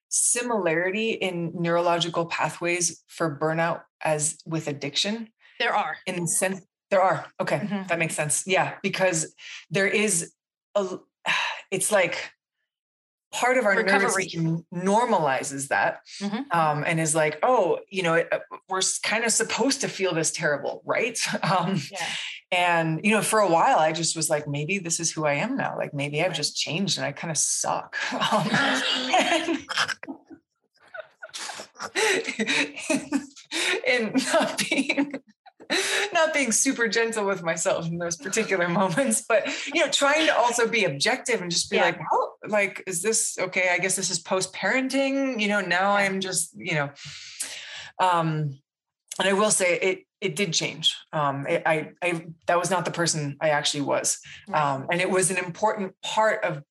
[0.08, 7.02] similarity in neurological pathways for burnout as with addiction there are in the sense there
[7.02, 7.26] are.
[7.40, 7.58] Okay.
[7.60, 7.88] Mhm.
[7.88, 8.44] that makes sense.
[8.46, 9.34] Yeah because
[9.70, 10.32] there is
[10.74, 10.98] a
[11.70, 12.32] it's like
[13.30, 14.22] part of our nervous Recovery.
[14.24, 16.50] system normalizes that Mhm.
[16.54, 18.38] um, and is like oh you know it, uh,
[18.70, 21.18] we're kind of supposed to feel this terrible right?
[21.42, 22.06] Um, yeah.
[22.50, 25.34] and you know for a while i just was like maybe this is who i
[25.34, 25.76] am now.
[25.76, 27.96] Like maybe i've just changed and i kind of suck.
[28.32, 28.48] Um,
[29.14, 29.58] and,
[33.88, 35.12] and not being
[36.12, 40.36] not being super gentle with myself in those particular moments but you know trying to
[40.36, 41.84] also be objective and just be Yeah.
[41.84, 43.68] like well like is this okay?
[43.72, 46.90] I guess this is post parenting you know now i'm just you know.
[47.98, 48.58] Um
[49.18, 50.96] and i will say it it did change.
[51.12, 54.18] Um it, i i that was not the person i actually was.
[54.52, 56.62] Um and it was an important part of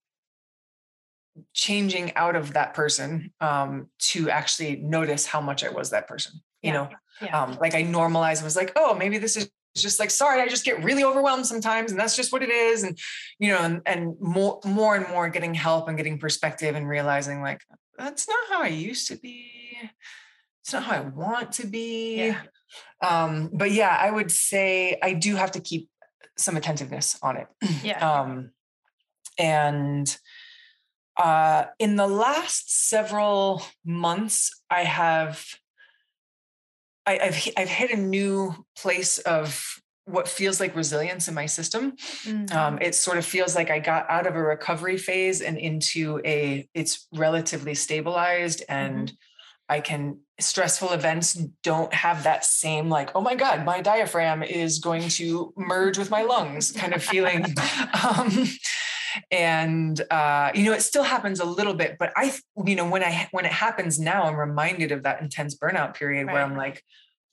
[1.53, 6.33] changing out of that person um to actually notice how much i was that person
[6.63, 6.73] you Yeah.
[6.73, 6.89] know
[7.21, 7.43] Yeah.
[7.43, 10.47] um like i normalized and was like oh maybe this is just like sorry i
[10.47, 12.83] just get really overwhelmed sometimes and that's just what it is.
[12.83, 12.97] And
[13.39, 17.41] you know and, and more more and more getting help and getting perspective and realizing
[17.41, 17.61] like
[17.97, 19.51] that's not how i used to be.
[20.61, 22.17] It's not how i want to be.
[22.27, 22.41] Yeah.
[23.01, 25.89] um but yeah i would say i do have to keep
[26.37, 27.47] some attentiveness on it.
[27.83, 27.99] Yeah.
[28.19, 28.51] Um,
[29.39, 30.17] and
[31.17, 35.45] uh, in the last several months, I have
[37.07, 41.45] I, I've hi- I've hit a new place of what feels like resilience in my
[41.47, 41.93] system.
[42.23, 42.53] Mhm.
[42.53, 46.21] Um, it sort of feels like I got out of a recovery phase and into
[46.23, 49.11] a it's relatively stabilized and
[49.69, 54.79] I can stressful events don't have that same like oh my god my diaphragm is
[54.79, 57.43] going to merge with my lungs kind of feeling
[58.07, 58.47] um,
[59.31, 62.33] and uh, you know it still happens a little bit but I
[62.65, 66.27] you know when I when it happens now I'm reminded of that intense burnout period
[66.27, 66.83] where I'm like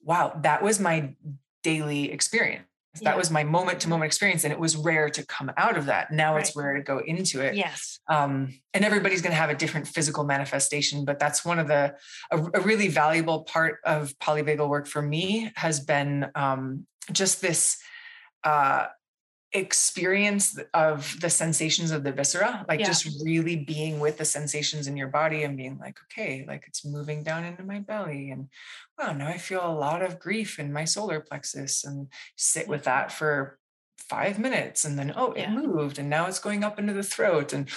[0.03, 1.14] wow that was my
[1.62, 2.66] daily experience.
[3.01, 3.11] Yeah.
[3.11, 5.87] that was my moment to moment experience and it was rare to come out of
[5.87, 6.12] that.
[6.12, 7.57] Now it's rare to go into it.
[7.57, 7.99] Yes.
[8.09, 11.97] Um, and everybody's going to have a different physical manifestation but that's one of the
[12.31, 17.79] a, a really valuable part of polyvagal work for me has been um, just this
[18.44, 18.87] uh,
[19.55, 22.87] experience of the sensations of the viscera like Yeah.
[22.87, 26.85] just really being with the sensations in your body and being like okay like it's
[26.85, 28.49] moving down into my belly and
[28.99, 32.83] wow now i feel a lot of grief in my solar plexus and sit with
[32.85, 33.59] that for
[33.97, 35.55] five minutes and then oh it Yeah.
[35.55, 37.69] moved and now it's going up into the throat and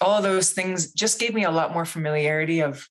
[0.00, 2.88] all those things just gave me a lot more familiarity of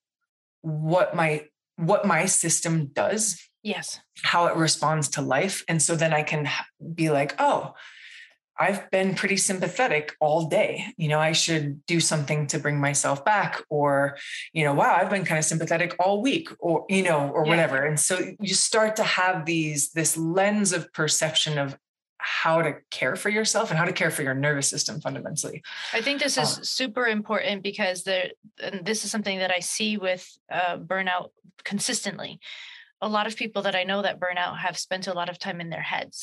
[0.62, 6.14] what my what my system does yes how it responds to life and so then
[6.14, 6.48] i can
[6.96, 7.74] be like oh
[8.64, 13.18] i've been pretty sympathetic all day you know i should do something to bring myself
[13.34, 13.92] back or
[14.54, 17.50] you know wow i've been kind of sympathetic all week or you know or Yeah.
[17.52, 18.14] whatever and so
[18.48, 21.70] you start to have these this lens of perception of
[22.24, 25.58] how to care for yourself and how to care for your nervous system fundamentally
[25.98, 28.28] I think this is Uh, super important because there,
[28.62, 30.24] and this is something that I see with
[30.60, 31.28] uh, burnout
[31.72, 32.32] consistently.
[33.02, 35.60] A lot of people that I know that burnout have spent a lot of time
[35.64, 36.18] in their heads.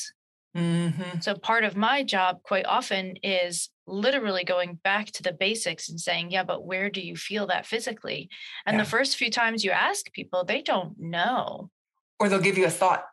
[0.55, 1.23] Mhm.
[1.23, 5.99] So part of my job quite often is literally going back to the basics and
[5.99, 8.29] saying, yeah, but where do you feel that physically?
[8.65, 8.83] And Yeah.
[8.83, 11.69] the first few times you ask people, they don't know.
[12.21, 13.05] or they'll give you a thought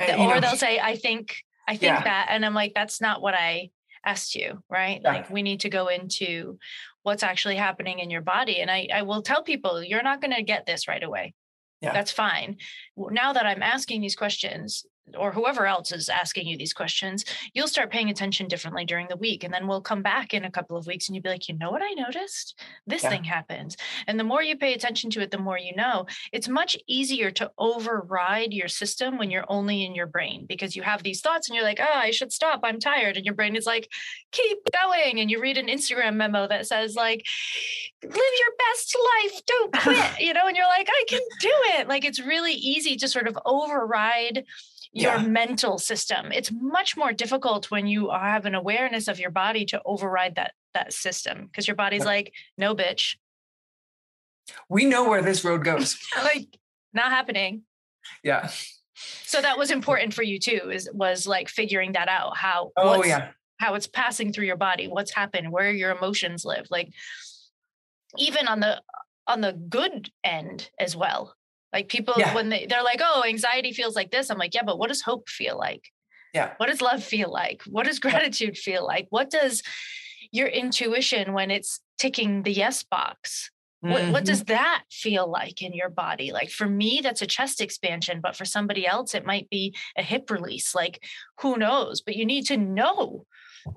[0.00, 0.40] uh, Th- you or know.
[0.40, 1.36] they'll say, I think,
[1.66, 2.04] I think Yeah.
[2.04, 2.28] that.
[2.30, 3.68] And I'm like, that's not what I
[4.06, 5.02] asked you, right?
[5.04, 5.12] Yeah.
[5.12, 6.58] Like we need to go into
[7.02, 8.60] what's actually happening in your body.
[8.62, 11.34] And I, I will tell people, you're not going to get this right away.
[11.82, 11.92] Yeah.
[11.92, 12.56] That's fine.
[12.96, 14.86] Now that I'm asking these questions,
[15.16, 19.16] or whoever else is asking you these questions, you'll start paying attention differently during the
[19.16, 19.44] week.
[19.44, 21.56] And then we'll come back in a couple of weeks and you'll be like, you
[21.56, 22.58] know what I noticed?
[22.86, 23.10] This yeah.
[23.10, 23.76] thing happens.
[24.06, 26.06] And the more you pay attention to it, the more you know.
[26.32, 30.82] It's much easier to override your system when you're only in your brain because you
[30.82, 32.60] have these thoughts and you're like, oh, I should stop.
[32.62, 33.16] I'm tired.
[33.16, 33.90] And your brain is like,
[34.32, 35.20] keep going.
[35.20, 37.26] And you read an Instagram memo that says, like,
[38.02, 39.42] live your best life.
[39.46, 41.88] Don't quit, you know, and you're like, I can do it.
[41.88, 44.44] Like, it's really easy to sort of override
[44.98, 45.22] your yeah.
[45.22, 46.32] mental system.
[46.32, 50.52] It's much more difficult when you have an awareness of your body to override that
[50.74, 53.16] that system because your body's like, no, bitch.
[54.68, 55.98] We know where this road goes.
[56.16, 56.58] like,
[56.92, 57.62] not happening.
[58.22, 58.50] Yeah.
[59.24, 60.70] So that was important for you too.
[60.72, 62.72] Is was like figuring that out how.
[62.76, 63.30] Oh yeah.
[63.58, 66.92] How it's passing through your body, what's happened, where your emotions live, like
[68.16, 68.80] even on the
[69.26, 71.34] on the good end as well
[71.72, 72.34] like people yeah.
[72.34, 75.02] when they they're like, "Oh, anxiety feels like this." I'm like, "Yeah, but what does
[75.02, 75.84] hope feel like?"
[76.34, 76.52] Yeah.
[76.58, 77.62] What does love feel like?
[77.66, 79.06] What does gratitude feel like?
[79.10, 79.62] What does
[80.30, 83.50] your intuition when it's ticking the yes box?
[83.84, 84.10] Mm-hmm.
[84.10, 86.32] what does that feel like in your body?
[86.32, 90.02] Like for me, that's a chest expansion, but for somebody else, it might be a
[90.02, 90.74] hip release.
[90.74, 91.04] Like
[91.40, 92.00] who knows?
[92.00, 93.24] But you need to know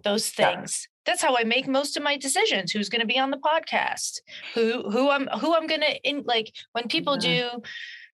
[0.03, 0.87] those things.
[1.05, 1.11] Yeah.
[1.11, 2.71] That's how I make most of my decisions.
[2.71, 4.19] Who's going to be on the podcast?
[4.53, 7.57] Who who I'm who I'm going to in like when people mm-hmm.
[7.57, 7.63] do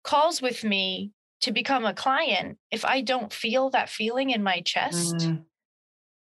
[0.04, 1.12] calls with me
[1.42, 5.36] to become a client, if I don't feel that feeling in my chest, mm-hmm.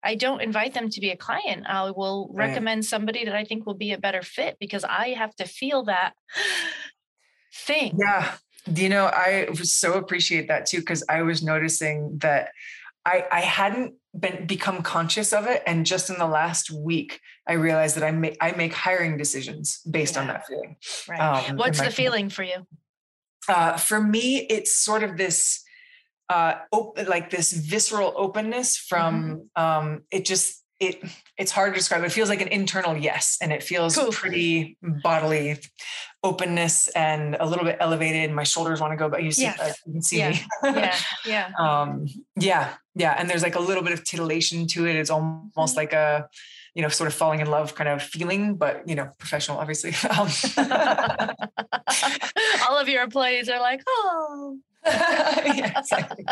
[0.03, 1.65] I don't invite them to be a client.
[1.67, 2.49] I will right.
[2.49, 5.83] recommend somebody that I think will be a better fit because I have to feel
[5.85, 6.13] that
[7.53, 7.97] thing.
[7.99, 8.35] Yeah.
[8.73, 12.51] You know, I so appreciate that too, because I was noticing that
[13.05, 15.63] I, I hadn't been become conscious of it.
[15.65, 19.79] And just in the last week, I realized that I make I make hiring decisions
[19.89, 20.21] based yeah.
[20.21, 20.75] on that feeling.
[21.07, 21.49] Right.
[21.49, 22.65] Um, What's the feeling for you?
[23.47, 25.63] Uh, for me, it's sort of this
[26.29, 29.63] uh, op- like this visceral openness from mm-hmm.
[29.63, 31.01] um, it just it
[31.37, 32.03] it's hard to describe.
[32.03, 34.11] It feels like an internal yes, and it feels cool.
[34.11, 35.59] pretty bodily
[36.23, 38.31] openness and a little bit elevated.
[38.31, 39.59] My shoulders want to go, but you see, yes.
[39.59, 40.29] uh, you can see yeah.
[40.29, 40.39] me.
[40.63, 43.15] yeah, yeah, um, yeah, yeah.
[43.17, 44.95] And there's like a little bit of titillation to it.
[44.95, 45.77] It's almost mm-hmm.
[45.77, 46.29] like a
[46.77, 49.93] you know, sort of falling in love kind of feeling, but you know, professional, obviously.
[50.11, 50.29] Um,
[52.69, 56.23] All of your employees are like, oh, yeah, exactly.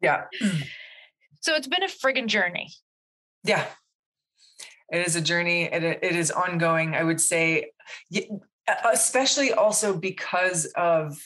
[0.00, 0.26] yeah.
[1.40, 2.70] So it's been a friggin' journey.
[3.44, 3.66] Yeah.
[4.90, 5.64] It is a journey.
[5.64, 6.94] It, it is ongoing.
[6.94, 7.72] I would say,
[8.84, 11.18] especially also because of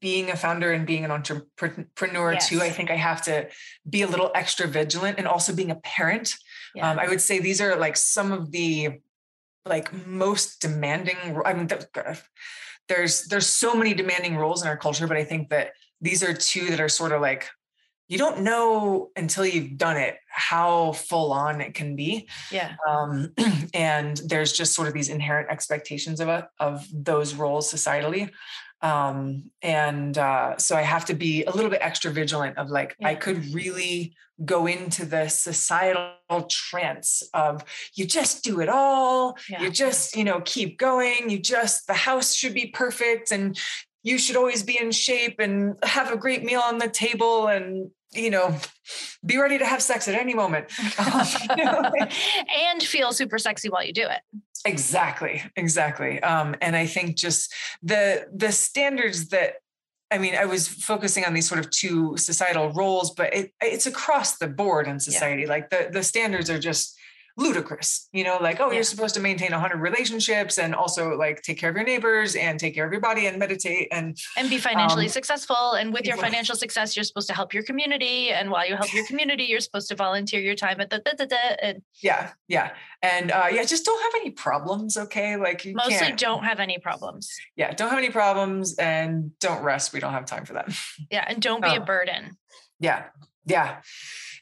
[0.00, 2.48] being a founder and being an entrepreneur yes.
[2.48, 2.60] too.
[2.60, 3.48] I think I have to
[3.88, 6.34] be a little extra vigilant and also being a parent.
[6.74, 6.90] Yeah.
[6.90, 9.00] Um, I would say these are like some of the
[9.66, 11.16] like most demanding.
[11.44, 11.68] I mean,
[12.88, 16.34] there's there's so many demanding roles in our culture, but I think that these are
[16.34, 17.48] two that are sort of like
[18.10, 22.28] you don't know until you've done it how full on it can be.
[22.50, 22.74] Yeah.
[22.86, 23.32] Um,
[23.74, 28.30] and there's just sort of these inherent expectations of it, of those roles societally.
[28.82, 32.96] Um, and uh, so I have to be a little bit extra vigilant of like,
[32.98, 33.08] yeah.
[33.08, 37.62] I could really go into the societal trance of
[37.94, 39.36] you just do it all.
[39.48, 39.62] Yeah.
[39.62, 41.30] You just, you know, keep going.
[41.30, 43.56] You just, the house should be perfect and
[44.02, 47.90] you should always be in shape and have a great meal on the table and
[48.12, 48.56] you know,
[49.24, 50.66] be ready to have sex at any moment.
[50.98, 54.20] and feel super sexy while you do it.
[54.64, 55.42] Exactly.
[55.56, 56.22] Exactly.
[56.22, 57.52] Um, and I think just
[57.82, 59.54] the the standards that
[60.12, 63.86] I mean, I was focusing on these sort of two societal roles, but it, it's
[63.86, 65.42] across the board in society.
[65.42, 65.48] Yeah.
[65.48, 66.98] Like the the standards are just
[67.36, 68.74] ludicrous you know like oh yeah.
[68.74, 72.58] you're supposed to maintain 100 relationships and also like take care of your neighbors and
[72.58, 76.04] take care of your body and meditate and and be financially um, successful and with
[76.04, 79.44] your financial success you're supposed to help your community and while you help your community
[79.44, 82.72] you're supposed to volunteer your time at the da, da, da, and yeah yeah
[83.02, 86.18] and uh yeah just don't have any problems okay like mostly can't.
[86.18, 90.26] don't have any problems yeah don't have any problems and don't rest we don't have
[90.26, 90.68] time for that
[91.10, 92.36] yeah and don't be a burden
[92.80, 93.04] yeah
[93.46, 93.78] yeah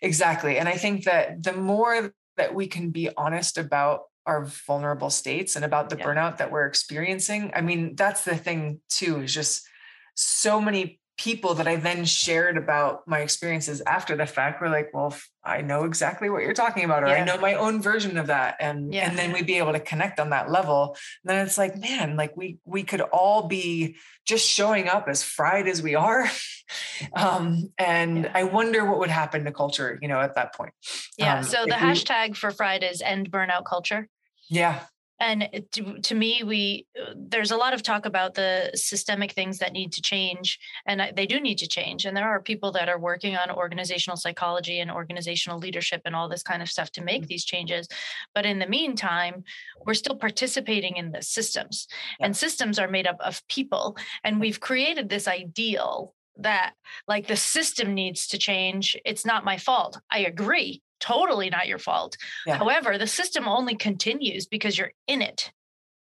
[0.02, 5.10] exactly and i think that the more that we can be honest about our vulnerable
[5.10, 6.04] states and about the yeah.
[6.04, 7.50] burnout that we're experiencing.
[7.54, 9.66] I mean, that's the thing too, is just
[10.14, 14.90] so many people that I then shared about my experiences after the fact were like,
[14.94, 15.14] well,
[15.48, 17.14] I know exactly what you're talking about, or yeah.
[17.14, 18.56] I know my own version of that.
[18.60, 19.08] And yeah.
[19.08, 20.96] and then we'd be able to connect on that level.
[21.24, 23.96] And then it's like, man, like we we could all be
[24.26, 26.28] just showing up as fried as we are.
[27.14, 28.32] um, and yeah.
[28.34, 30.74] I wonder what would happen to culture, you know, at that point.
[31.16, 31.38] Yeah.
[31.38, 34.08] Um, so the hashtag we, for fried is end burnout culture.
[34.50, 34.80] Yeah.
[35.20, 39.58] And to, to, me we uh, there's a lot of talk about the systemic things
[39.58, 42.04] that need to change and they do need to change.
[42.04, 46.28] And there are people that are working on organizational psychology and organizational leadership and all
[46.28, 47.28] this kind of stuff to make mm-hmm.
[47.28, 47.88] these changes.
[48.34, 49.44] But in the meantime
[49.84, 51.86] we're still participating in the systems.
[52.20, 52.26] Yeah.
[52.26, 53.96] and systems are made up of people.
[54.24, 56.74] And we've created this ideal that
[57.08, 58.96] like the system needs to change.
[59.04, 60.00] It's not my fault.
[60.10, 62.16] I agree totally not your fault.
[62.46, 62.58] Yeah.
[62.58, 65.52] However, the system only continues because you're in it.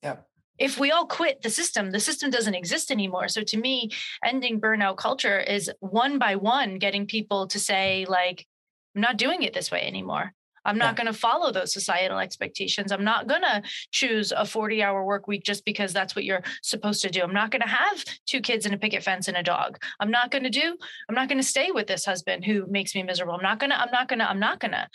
[0.02, 0.16] Yeah.
[0.58, 3.28] If we all quit the system, the system doesn't exist anymore.
[3.28, 3.90] So to me,
[4.24, 8.46] ending burnout culture is one by one getting people to say, like,
[8.94, 10.32] I'm not doing it this way anymore.
[10.66, 11.04] I'm not yeah.
[11.04, 12.90] going to follow those societal expectations.
[12.90, 13.62] I'm not going to
[13.92, 17.22] choose a 40 hour work week just because that's what you're supposed to do.
[17.22, 19.78] I'm not going to have two kids and a picket fence and a dog.
[20.00, 20.76] I'm not going to do,
[21.08, 23.34] I'm not going to stay with this husband who makes me miserable.
[23.34, 24.88] I'm not going to, I'm not going to, I'm not going to.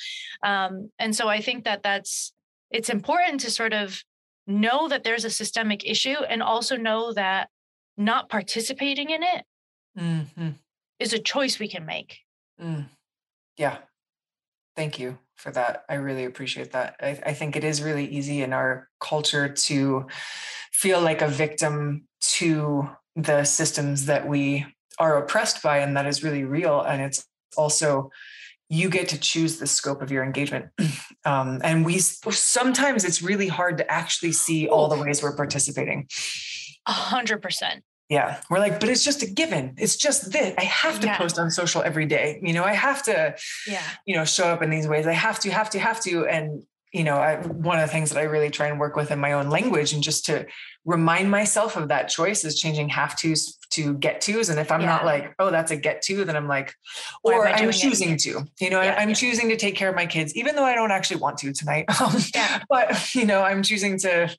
[0.47, 2.33] Um, and so I think that that's,
[2.69, 4.03] it's important to sort of
[4.47, 7.49] know that there's a systemic issue and also know that
[7.97, 9.45] not participating in it
[9.97, 10.49] mm-hmm.
[10.99, 12.19] is a choice we can make.
[12.61, 12.87] Mm.
[13.57, 13.77] Yeah.
[14.75, 15.85] Thank you for that.
[15.89, 16.95] I really appreciate that.
[17.01, 20.05] I, I, think it is really easy in our culture to
[20.71, 24.65] feel like a victim to the systems that we
[24.99, 26.81] are oppressed by, and that is really real.
[26.81, 27.25] And it's
[27.57, 28.11] also
[28.69, 30.67] you get to choose the scope of your engagement.
[31.23, 36.07] Um, and we sometimes it's really hard to actually see all the ways we're participating.
[36.87, 37.83] A hundred percent.
[38.11, 38.41] Yeah.
[38.49, 39.75] We're like, but it's just a given.
[39.77, 40.53] It's just this.
[40.57, 41.17] I have to yeah.
[41.17, 42.41] post on social every day.
[42.43, 43.35] You know, I have to,
[43.65, 45.07] yeah, you know, show up in these ways.
[45.07, 46.27] I have to, have to, have to.
[46.27, 49.11] And, you know, I, one of the things that I really try and work with
[49.11, 50.45] in my own language and just to
[50.83, 54.49] remind myself of that choice is changing have tos to get tos.
[54.49, 54.87] And if I'm yeah.
[54.87, 56.73] not like, oh, that's a get to, then I'm like,
[57.23, 58.19] or I'm choosing it?
[58.21, 59.15] to, you know, yeah, I'm yeah.
[59.15, 61.85] choosing to take care of my kids, even though I don't actually want to tonight.
[62.01, 62.15] Um.
[62.67, 64.35] But, you know, I'm choosing to,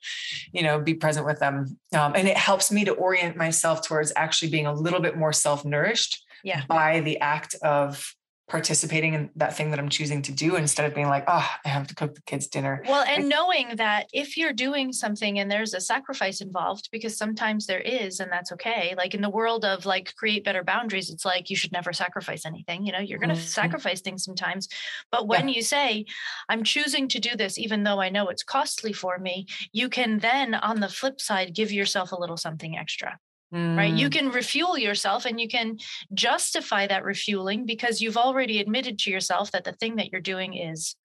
[0.53, 1.79] you know, be present with them.
[1.95, 5.33] Um, and it helps me to orient myself towards actually being a little bit more
[5.33, 6.25] self nourished
[6.67, 8.15] by the act of
[8.49, 11.69] participating in that thing that I'm choosing to do instead of being like, oh, I
[11.69, 12.83] have to cook the kids dinner.
[12.87, 17.67] Well, and knowing that if you're doing something and there's a sacrifice involved, because sometimes
[17.67, 18.95] there is, and that's okay.
[18.97, 22.45] Like in the world of like create better boundaries, it's like you should never sacrifice
[22.45, 22.85] anything.
[22.85, 23.45] You know, you're going to mm-hmm.
[23.45, 24.69] sacrifice things sometimes.
[25.11, 25.55] But when yeah.
[25.55, 26.05] you say,
[26.49, 30.19] I'm choosing to do this, even though I know it's costly for me, you can
[30.19, 33.19] then on the flip side give yourself a little something extra.
[33.53, 33.77] Mm.
[33.77, 33.93] Right.
[33.93, 34.13] You mm.
[34.13, 35.79] can refuel yourself and you can
[36.15, 40.55] justify that refueling because you've already admitted to yourself that the thing that you're doing
[40.55, 40.97] is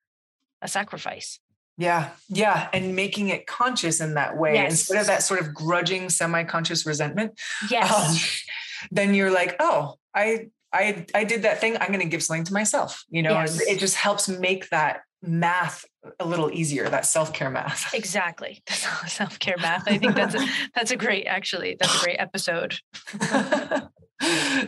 [0.62, 1.40] a sacrifice.
[1.78, 2.10] Yeah.
[2.30, 2.70] Yeah.
[2.74, 4.72] And making it conscious in that way yes.
[4.72, 7.40] instead of that sort of grudging, semi conscious resentment.
[7.70, 7.94] Yes.
[7.94, 11.78] Um, then you're like, oh, I, I, I did that thing.
[11.78, 13.62] I'm going to give something to myself, you know, yes.
[13.62, 15.86] it just helps make that math
[16.20, 17.94] a little easier that self-care math.
[17.94, 18.62] Exactly.
[19.08, 19.88] Self-care math.
[19.88, 22.76] I think that's a that's a great actually that's a great episode.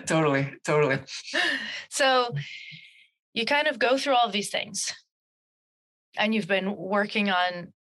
[0.05, 0.99] Totally totally.
[1.89, 2.33] So
[3.33, 4.93] you kind of go through all these things
[6.17, 7.73] and you've been working on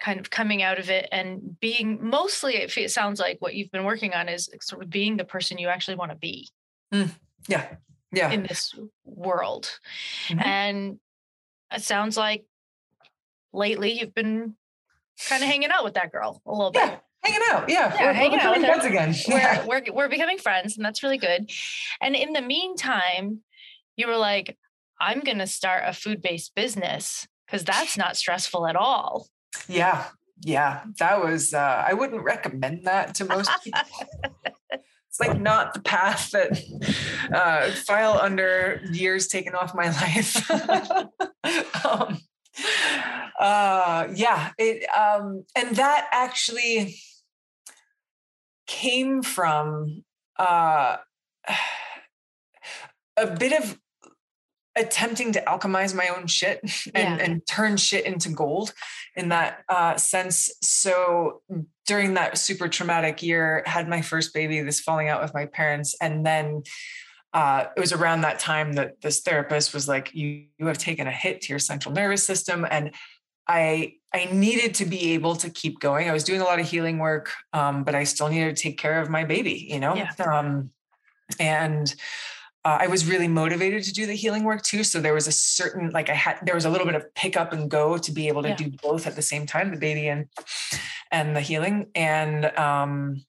[0.00, 3.84] kind of coming out of it and being mostly it sounds like what you've been
[3.84, 6.48] working on is sort of being the person you actually want to be.
[6.92, 7.10] Mm,
[7.48, 7.66] yeah
[8.12, 8.74] yeah in this
[9.04, 9.78] world
[10.28, 10.40] mm-hmm.
[10.40, 10.98] and
[11.74, 12.44] it sounds like
[13.52, 14.54] lately you've been
[15.28, 16.90] kind of hanging out with that girl a little yeah.
[16.90, 17.00] bit.
[17.22, 19.14] Hanging out, yeah, yeah we're, hanging we're out friends again.
[19.26, 21.50] We're, we're we're becoming friends, and that's really good.
[22.00, 23.40] And in the meantime,
[23.96, 24.56] you were like,
[25.00, 29.26] "I'm going to start a food-based business because that's not stressful at all."
[29.66, 30.04] Yeah,
[30.42, 31.52] yeah, that was.
[31.52, 33.80] Uh, I wouldn't recommend that to most people.
[35.18, 36.60] it's like not the path that
[37.32, 40.50] uh, file under years taken off my life.
[41.86, 42.18] um,
[43.38, 46.96] uh, yeah, it um, and that actually
[48.66, 50.04] came from
[50.38, 50.96] uh,
[53.16, 53.78] a bit of
[54.74, 56.60] attempting to alchemize my own shit
[56.94, 57.24] and, yeah.
[57.24, 58.74] and turn shit into gold
[59.14, 60.50] in that uh, sense.
[60.60, 61.40] So
[61.86, 65.96] during that super traumatic year, had my first baby, this falling out with my parents,
[66.00, 66.62] and then
[67.32, 71.06] uh, it was around that time that this therapist was like, "You you have taken
[71.06, 72.94] a hit to your central nervous system," and
[73.46, 76.08] I I needed to be able to keep going.
[76.08, 78.78] I was doing a lot of healing work, um, but I still needed to take
[78.78, 79.94] care of my baby, you know.
[79.94, 80.12] Yeah.
[80.24, 80.70] Um,
[81.38, 81.94] and
[82.64, 84.82] uh, I was really motivated to do the healing work too.
[84.82, 87.36] So there was a certain, like I had, there was a little bit of pick
[87.36, 88.56] up and go to be able to yeah.
[88.56, 90.26] do both at the same time, the baby and,
[91.16, 91.90] and the healing.
[91.94, 93.24] And, um,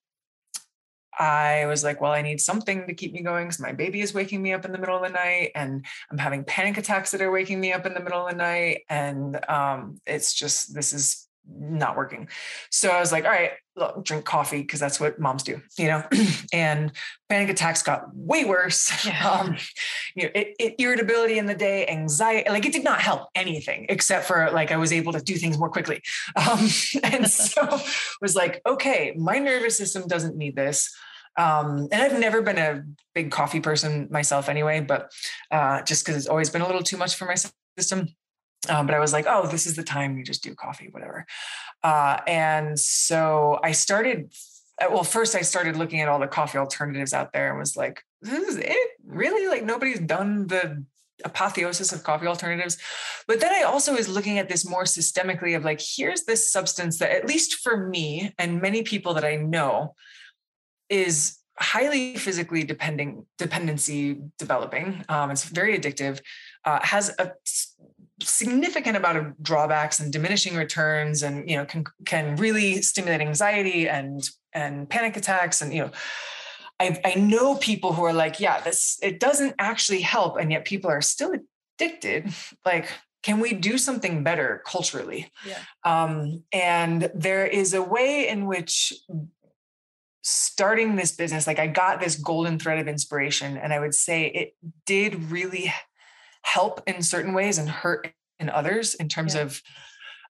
[1.20, 4.14] I was like, well, I need something to keep me going because my baby is
[4.14, 7.22] waking me up in the middle of the night and I'm having panic attacks that
[7.22, 8.82] are waking me up in the middle of the night.
[8.88, 12.28] And um, it's just, this is not working.
[12.72, 15.88] So I was like, all right, look, drink coffee because that's what moms do, you
[15.88, 16.04] know.
[16.54, 16.92] and
[17.30, 19.06] panic attacks got way worse.
[19.06, 19.16] Yeah.
[19.38, 19.58] Um,
[20.16, 23.86] you know, it, it, irritability in the day, anxiety, like it did not help anything
[23.90, 26.02] except for like I was able to do things more quickly.
[26.36, 26.68] Um,
[27.04, 27.80] and so
[28.22, 30.96] was like, okay, my nervous system doesn't need this.
[31.36, 32.84] Um, and I've never been a
[33.14, 35.12] big coffee person myself anyway, but
[35.52, 37.36] uh, just because it's always been a little too much for my
[37.78, 38.08] system.
[38.70, 41.26] Um, but I was like, oh, this is the time you just do coffee, whatever.
[41.84, 44.34] Uh, and so I started.
[44.82, 47.76] Uh, well, first I started looking at all the coffee alternatives out there and was
[47.76, 48.90] like, this is it?
[49.06, 49.48] Really?
[49.48, 50.84] Like nobody's done the
[51.24, 52.78] apotheosis of coffee alternatives.
[53.28, 57.00] But then I also was looking at this more systemically of like, here's this substance
[57.00, 59.96] that, at least for me and many people that I know,
[60.90, 65.04] is highly physically depending dependency developing.
[65.10, 66.22] Um, it's very addictive.
[66.64, 67.32] Uh, has a
[68.22, 73.88] significant amount of drawbacks and diminishing returns and you know can can really stimulate anxiety
[73.88, 75.92] and and panic attacks and you know
[76.80, 80.66] I, I know people who are like yeah this it doesn't actually help and yet
[80.66, 81.34] people are still
[81.80, 82.34] addicted
[82.66, 82.90] like
[83.24, 85.60] can we do something better culturally yeah.
[85.84, 88.94] um, and there is a way in which
[90.24, 94.26] starting this business like i got this golden thread of inspiration and i would say
[94.26, 94.56] it
[94.86, 95.72] did really
[96.48, 99.42] help in certain ways and hurt in others in terms yeah.
[99.42, 99.62] of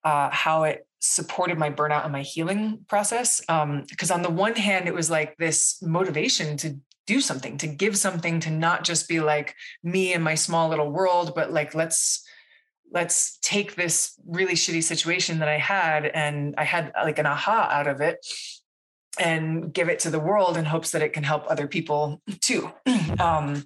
[0.04, 3.40] uh, how it supported my burnout and my healing process.
[3.42, 7.68] Because um, on the one hand, it was like this motivation to do something, to
[7.68, 9.54] give something, to not just be like
[9.84, 12.24] me and my small little world, but like let's
[12.92, 17.70] let's take this really shitty situation that I had and I had like an aha
[17.72, 18.26] out of it
[19.20, 22.72] and give it to the world in hopes that it can help other people too.
[23.20, 23.64] Um,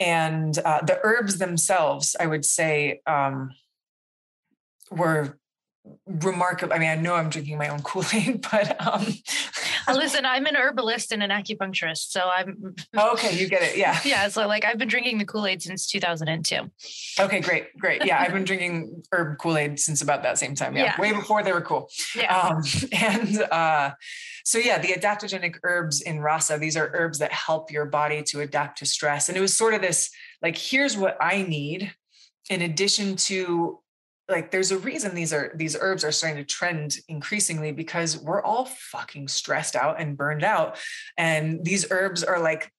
[0.00, 3.50] and uh, the herbs themselves, I would say, um,
[4.90, 5.38] were
[6.06, 6.72] remarkable.
[6.72, 9.06] I mean, I know I'm drinking my own Kool Aid, but um,
[9.94, 13.36] listen, I'm an herbalist and an acupuncturist, so I'm okay.
[13.36, 14.28] You get it, yeah, yeah.
[14.28, 16.70] So like, I've been drinking the Kool Aid since 2002.
[17.20, 18.04] Okay, great, great.
[18.04, 20.76] Yeah, I've been drinking herb Kool Aid since about that same time.
[20.76, 21.00] Yeah, yeah.
[21.00, 21.90] way before they were cool.
[22.14, 23.90] Yeah, um, and uh,
[24.48, 26.56] so yeah, the adaptogenic herbs in rasa.
[26.56, 29.74] These are herbs that help your body to adapt to stress, and it was sort
[29.74, 30.08] of this
[30.40, 31.92] like, here's what I need
[32.48, 33.80] in addition to
[34.26, 38.42] like there's a reason these are these herbs are starting to trend increasingly because we're
[38.42, 40.78] all fucking stressed out and burned out
[41.18, 42.72] and these herbs are like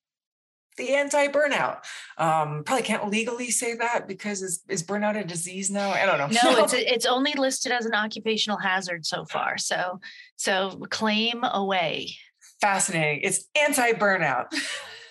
[0.78, 1.80] the anti-burnout.
[2.18, 5.90] Um probably can't legally say that because is, is burnout a disease now?
[5.92, 6.28] I don't know.
[6.44, 10.00] No it's it's only listed as an occupational hazard so far so
[10.36, 12.16] so claim away.
[12.62, 13.22] Fascinating.
[13.24, 14.48] It's anti-burnout.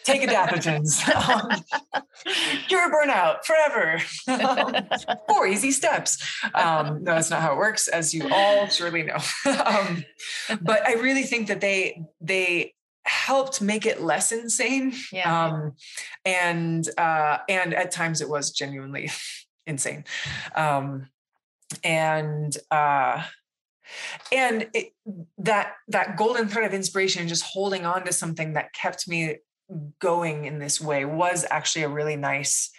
[0.04, 2.32] Take adaptogens, um,
[2.66, 4.00] cure burnout forever.
[4.26, 4.74] um,
[5.28, 6.16] four easy steps.
[6.54, 9.18] Um, no, that's not how it works, as you all surely know.
[9.44, 10.02] Um,
[10.62, 12.72] but I really think that they they
[13.08, 14.94] helped make it less insane.
[15.12, 15.46] Yeah.
[15.46, 15.72] Um,
[16.24, 19.10] and uh, and at times it was genuinely
[19.66, 20.04] insane.
[20.54, 21.08] Um,
[21.84, 23.22] and uh,
[24.32, 24.92] and it,
[25.38, 29.38] that that golden thread of inspiration just holding on to something that kept me
[30.00, 32.70] going in this way was actually a really nice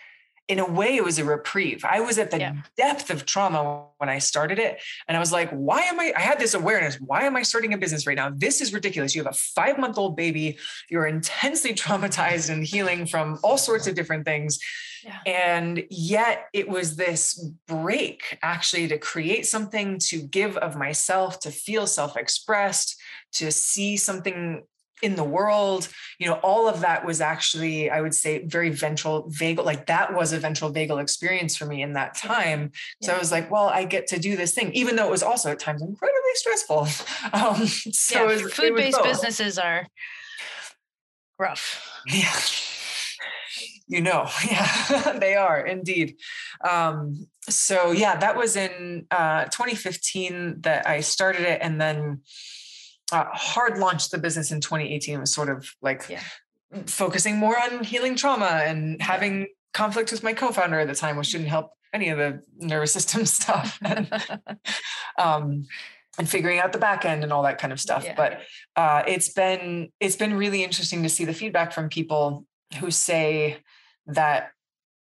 [0.49, 1.85] in a way it was a reprieve.
[1.85, 2.55] I was at the yeah.
[2.75, 6.21] depth of trauma when i started it and i was like why am i i
[6.21, 8.29] had this awareness why am i starting a business right now?
[8.29, 9.13] This is ridiculous.
[9.15, 10.57] You have a five month old baby.
[10.89, 14.59] You're intensely traumatized and healing from all sorts of different things.
[15.01, 15.19] Yeah.
[15.25, 21.51] and yet it was this break actually to create something to give of myself to
[21.51, 22.99] feel self-expressed
[23.31, 24.63] to see something
[25.01, 25.87] in the world
[26.19, 30.13] you know all of that was actually i would say very ventral vagal like that
[30.13, 32.71] was a ventral vagal experience for me in that time.
[33.01, 33.15] So yeah.
[33.15, 35.51] i was like well i get to do this thing even though it was also
[35.51, 36.87] at times incredibly stressful.
[37.33, 39.87] Um so yeah, food-based businesses are
[41.37, 42.01] rough.
[42.07, 42.33] Yeah.
[43.87, 44.27] You know.
[44.49, 46.17] Yeah they are indeed.
[46.67, 52.21] Um so yeah that was in uh 2015 that i started it and then
[53.11, 56.21] uh, hard launched the business in 2018 was sort of like yeah.
[56.85, 61.31] focusing more on healing trauma and having conflict with my co-founder at the time, which
[61.31, 63.79] didn't help any of the nervous system stuff.
[63.83, 64.11] and,
[65.17, 65.65] um,
[66.17, 68.03] and figuring out the back end and all that kind of stuff.
[68.03, 68.13] Yeah.
[68.15, 68.41] But
[68.75, 72.45] uh, it's been it's been really interesting to see the feedback from people
[72.79, 73.57] who say
[74.07, 74.51] that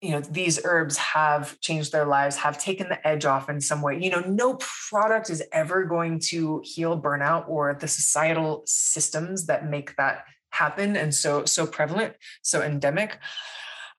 [0.05, 3.81] you know these herbs have changed their lives have taken the edge off in some
[3.81, 4.57] way you know no
[4.89, 10.95] product is ever going to heal burnout or the societal systems that make that happen
[10.95, 13.17] and so so prevalent so endemic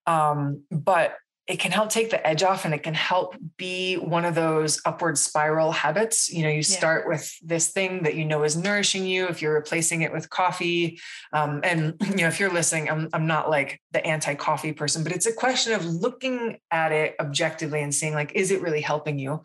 [0.07, 4.25] um, but it can help take the edge off and it can help be one
[4.25, 6.29] of those upward spiral habits.
[6.33, 9.29] You know, you start with this thing that you know is nourishing you.
[9.29, 10.99] If you're replacing it with coffee,
[11.33, 15.11] um, and you know, if you're listening, I'm I'm not like the anti-coffee person, but
[15.13, 19.19] it's a question of looking at it objectively and seeing like, is it really helping
[19.19, 19.43] you?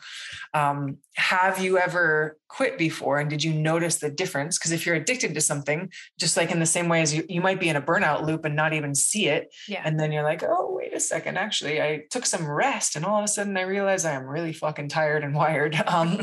[0.54, 4.96] Um, have you ever quit before and did you notice the difference because if you're
[4.96, 5.90] addicted to something
[6.20, 8.44] just like in the same way as you, you might be in a burnout loop
[8.44, 9.82] and not even see it Yeah.
[9.86, 13.18] and then you're like oh wait a second actually i took some rest and all
[13.18, 16.20] of a sudden i realize i'm really fucking tired and wired um,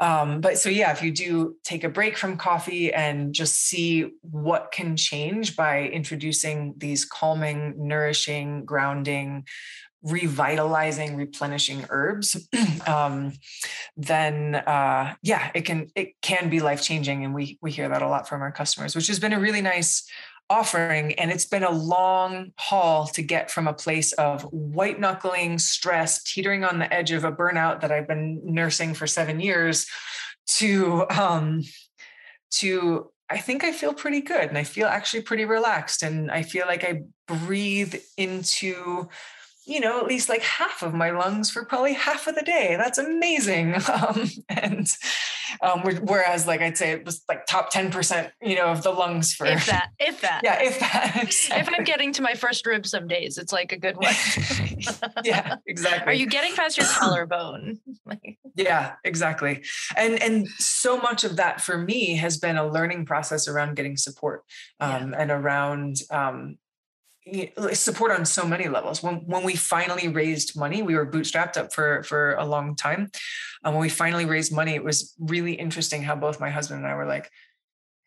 [0.00, 4.10] um, but so yeah if you do take a break from coffee and just see
[4.22, 9.44] what can change by introducing these calming nourishing grounding
[10.02, 12.36] revitalizing replenishing herbs
[12.86, 13.32] um,
[13.96, 18.02] then uh, yeah it can it can be life changing and we we hear that
[18.02, 20.04] a lot from our customers which has been a really nice
[20.50, 25.58] offering and it's been a long haul to get from a place of white knuckling
[25.58, 29.86] stress teetering on the edge of a burnout that i've been nursing for seven years
[30.46, 31.62] to um
[32.50, 36.42] to I think I feel pretty good and I feel actually pretty relaxed and I
[36.42, 39.08] feel like I breathe into
[39.64, 42.76] you know at least like half of my lungs for probably half of the day.
[42.76, 43.76] That's amazing.
[43.92, 44.88] Um, and
[45.60, 49.34] um, whereas like i'd say it was like top 10% you know of the lungs
[49.34, 50.40] for if that if that.
[50.42, 51.60] Yeah if that exactly.
[51.60, 54.14] if i'm getting to my first rib some days it's like a good one.
[55.24, 56.12] Yeah exactly.
[56.12, 57.78] are you getting past your collarbone
[58.56, 59.62] yeah exactly
[59.96, 63.96] and and so much of that for me has been a learning process around getting
[63.96, 64.44] support
[64.80, 65.20] um, yeah.
[65.20, 66.58] and around um,
[67.72, 69.02] support on so many levels.
[69.02, 73.10] When when we finally raised money, we were bootstrapped up for for a long time.
[73.64, 76.92] And when we finally raised money, it was really interesting how both my husband and
[76.92, 77.30] I were like,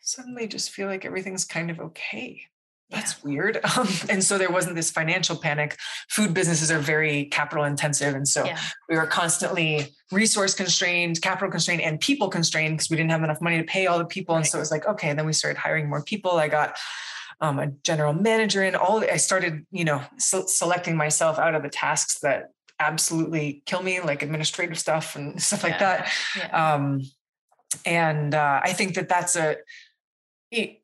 [0.02, 2.41] suddenly just feel like everything's kind of okay.
[2.89, 3.29] That's yeah.
[3.29, 3.59] weird.
[3.77, 5.77] Um, and so there wasn't this financial panic.
[6.09, 8.15] Food businesses are very capital intensive.
[8.15, 8.59] And so yeah.
[8.88, 13.41] we were constantly resource constrained, capital constrained, and people constrained because we didn't have enough
[13.41, 14.36] money to pay all the people.
[14.36, 15.09] And so it was like, okay.
[15.09, 16.31] And then we started hiring more people.
[16.31, 16.77] I got
[17.41, 21.63] um, a general manager and all i started you know so selecting myself out of
[21.63, 26.73] the tasks that absolutely kill me like administrative stuff and stuff like that yeah.
[26.75, 27.01] um,
[27.86, 29.57] and uh, i think that that's a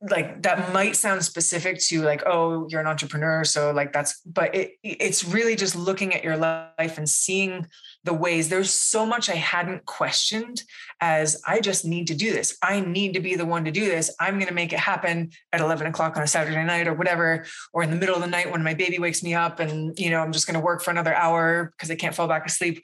[0.09, 4.53] like that might sound specific to like oh you're an entrepreneur so like that's but
[4.53, 7.65] it it's really just looking at your life and seeing
[8.03, 10.63] the ways there's so much I hadn't questioned
[11.01, 12.57] as I just need to do this.
[12.61, 14.13] I need to be the one to do this.
[14.19, 17.45] I'm going to make it happen at 11 o'clock on a Saturday night or whatever,
[17.73, 20.09] or in the middle of the night when my baby wakes me up and, you
[20.09, 22.83] know, I'm just going to work for another hour because I can't fall back asleep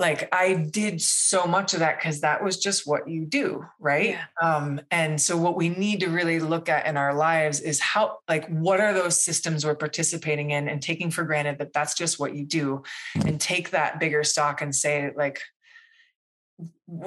[0.00, 4.10] like i did so much of that because that was just what you do right?
[4.10, 4.24] Yeah.
[4.42, 8.18] um, and so what we need to really look at in our lives is how
[8.28, 12.18] like what are those systems we're participating in and taking for granted that that's just
[12.18, 12.82] what you do
[13.26, 15.42] and take that bigger stock and say like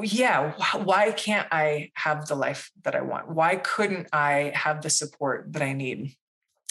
[0.02, 3.28] yeah why can't i have the life that i want?
[3.28, 6.16] Why couldn't i have the support that i need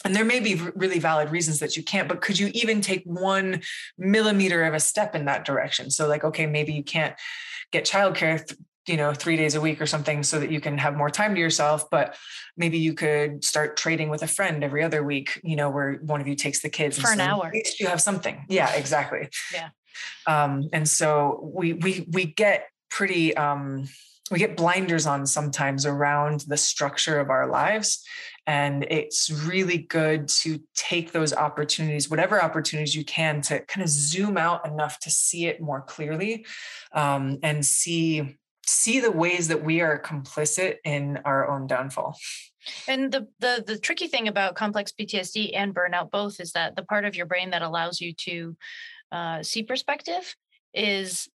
[0.04, 3.02] and there may be really valid reasons that you can't but could you even take
[3.04, 3.62] one
[3.98, 5.90] millimeter of a step in that direction?
[5.90, 7.14] So like okay maybe you can't
[7.70, 10.76] get childcare th- you know three days a week or something so that you can
[10.78, 12.16] have more time to yourself but
[12.56, 16.20] maybe you could start trading with a friend every other week you know where one
[16.20, 17.46] of you takes the kids for an so hour.
[17.46, 18.44] At least you have something.
[18.48, 19.28] Yeah exactly.
[19.52, 19.68] Yeah.
[20.26, 23.88] Um and so we we we get pretty um
[24.30, 28.04] we get blinders on sometimes around the structure of our lives
[28.46, 33.88] and it's really good to take those opportunities, whatever opportunities you can, to kind of
[33.88, 36.44] zoom out enough to see it more clearly
[36.92, 42.16] um, and see see the ways that we are complicit in our own downfall.
[42.86, 46.84] And the, the the tricky thing about complex PTSD and burnout both is that the
[46.84, 48.56] part of your brain that allows you to
[49.10, 50.34] uh, see perspective
[50.74, 51.28] is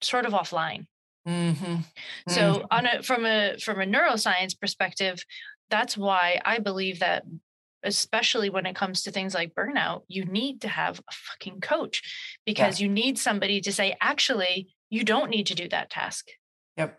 [0.00, 0.86] sort of offline.
[1.28, 1.76] Mm-hmm.
[2.28, 2.64] So mm-hmm.
[2.70, 5.22] on a from a from a neuroscience perspective,
[5.70, 7.24] that's why I believe that
[7.82, 12.02] especially when it comes to things like burnout, you need to have a fucking coach
[12.44, 12.86] because yeah.
[12.86, 16.28] you need somebody to say, actually, you don't need to do that task.
[16.76, 16.98] Yep.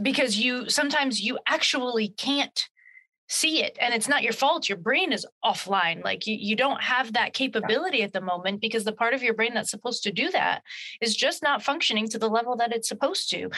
[0.00, 2.68] Because you sometimes you actually can't
[3.28, 6.82] see it and it's not your fault your brain is offline like you, you don't
[6.82, 10.12] have that capability at the moment because the part of your brain that's supposed to
[10.12, 10.62] do that
[11.00, 13.50] is just not functioning to the level that it's supposed to.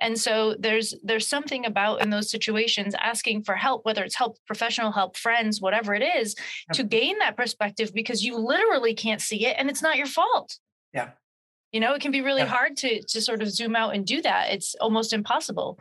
[0.00, 4.36] And so there's there's something about in those situations asking for help whether it's help
[4.46, 6.34] professional help friends whatever it is
[6.68, 6.74] yeah.
[6.74, 10.58] to gain that perspective because you literally can't see it and it's not your fault.
[10.92, 11.10] Yeah.
[11.72, 12.48] You know it can be really yeah.
[12.48, 14.50] hard to to sort of zoom out and do that.
[14.50, 15.78] It's almost impossible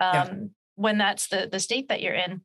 [0.00, 2.42] um when that's the the state that you're in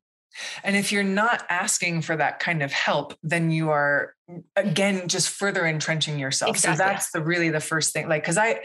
[0.63, 4.15] And if you're not asking for that kind of help, then you are
[4.55, 6.55] again just further entrenching yourself.
[6.55, 6.77] Exactly.
[6.77, 8.07] So that's the really the first thing.
[8.07, 8.61] Like, cause I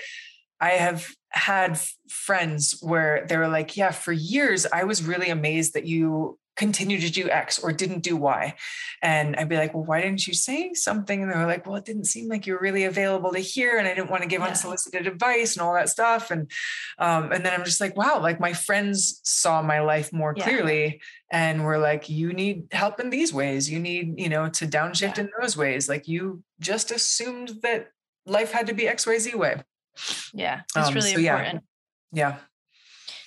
[0.60, 5.74] I have had friends where they were like, yeah, for years I was really amazed
[5.74, 8.54] that you continue to do X or didn't do Y.
[9.02, 11.22] And I'd be like, well, why didn't you say something?
[11.22, 13.78] And they were like, well, it didn't seem like you were really available to hear.
[13.78, 14.48] And I didn't want to give yeah.
[14.48, 16.30] unsolicited advice and all that stuff.
[16.30, 16.50] And
[16.98, 20.44] um, and then I'm just like, wow, like my friends saw my life more yeah.
[20.44, 21.00] clearly
[21.30, 23.70] and were like, you need help in these ways.
[23.70, 25.24] You need, you know, to downshift yeah.
[25.24, 25.88] in those ways.
[25.88, 27.88] Like you just assumed that
[28.24, 29.62] life had to be XYZ way.
[30.32, 31.64] Yeah, it's um, really so important.
[32.12, 32.28] Yeah.
[32.30, 32.36] yeah.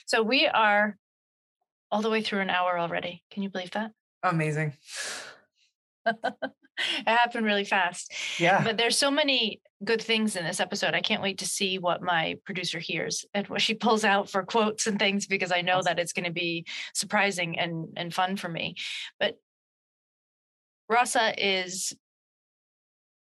[0.05, 0.97] So we are
[1.91, 3.23] all the way through an hour already.
[3.31, 3.91] Can you believe that?
[4.23, 4.73] Amazing.
[6.05, 8.13] it happened really fast.
[8.39, 8.63] Yeah.
[8.63, 10.93] But there's so many good things in this episode.
[10.93, 14.43] I can't wait to see what my producer hears and what she pulls out for
[14.43, 18.35] quotes and things because I know that it's going to be surprising and and fun
[18.35, 18.75] for me.
[19.19, 19.37] But
[20.89, 21.95] Rasa is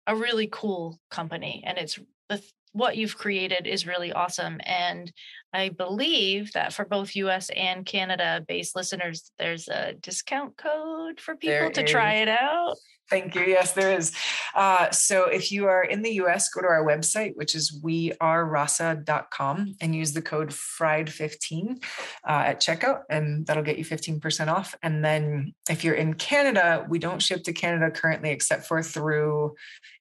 [0.07, 1.99] a really cool company and it's
[2.29, 2.43] the
[2.79, 4.61] what you've created is really awesome.
[4.65, 5.13] And
[5.53, 11.37] I believe that for both US and Canada based listeners, there's a discount code for
[11.37, 11.91] people there to is.
[11.91, 12.77] try it out.
[13.11, 13.43] Thank you.
[13.43, 14.15] Yes, there is.
[14.55, 19.77] Uh, so if you are in the US, go to our website, which is wearerasa.com,
[19.81, 21.83] and use the code FRIED15
[22.29, 24.75] uh, at checkout, and that'll get you 15% off.
[24.83, 29.55] And then if you're in Canada, we don't ship to Canada currently, except for through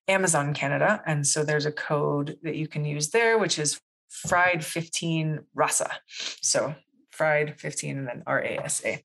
[0.07, 1.01] Amazon Canada.
[1.05, 3.79] And so there's a code that you can use there, which is
[4.09, 5.91] fried 15 rasa.
[6.41, 6.75] So
[7.11, 8.99] fried 15 and then RASA.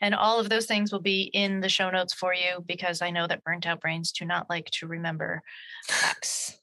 [0.00, 3.10] And all of those things will be in the show notes for you because I
[3.10, 5.42] know that burnt out brains do not like to remember
[5.86, 6.58] facts.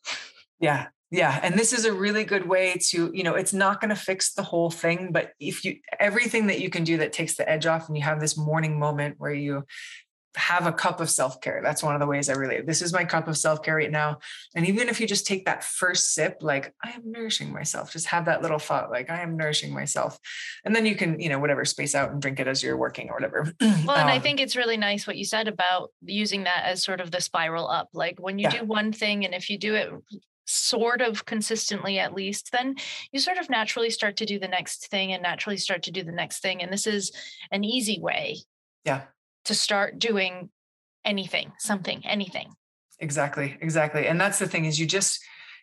[0.59, 0.87] Yeah.
[1.09, 1.39] Yeah.
[1.41, 4.33] And this is a really good way to, you know, it's not going to fix
[4.33, 7.65] the whole thing, but if you, everything that you can do that takes the edge
[7.65, 9.65] off and you have this morning moment where you
[10.35, 11.61] have a cup of self-care.
[11.63, 12.65] That's one of the ways i relate.
[12.65, 14.19] this is my cup of self-care right now.
[14.55, 18.07] And even if you just take that first sip like i am nourishing myself just
[18.07, 20.17] have that little thought like i am nourishing myself.
[20.63, 23.09] And then you can you know whatever space out and drink it as you're working
[23.09, 23.53] or whatever.
[23.61, 26.83] Well and um, i think it's really nice what you said about using that as
[26.83, 27.89] sort of the spiral up.
[27.93, 28.59] Like when you yeah.
[28.59, 29.91] do one thing and if you do it
[30.45, 32.75] sort of consistently at least then
[33.11, 36.03] you sort of naturally start to do the next thing and naturally start to do
[36.03, 36.61] the next thing.
[36.61, 37.11] And this is
[37.51, 38.37] an easy way
[38.85, 39.01] yeah
[39.45, 40.49] to start doing
[41.05, 42.53] anything, something, anything.
[42.99, 44.07] Exactly, exactly.
[44.07, 45.19] And that's the thing is you just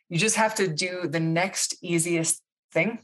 [0.08, 2.98] you just have to do the next easiest thing.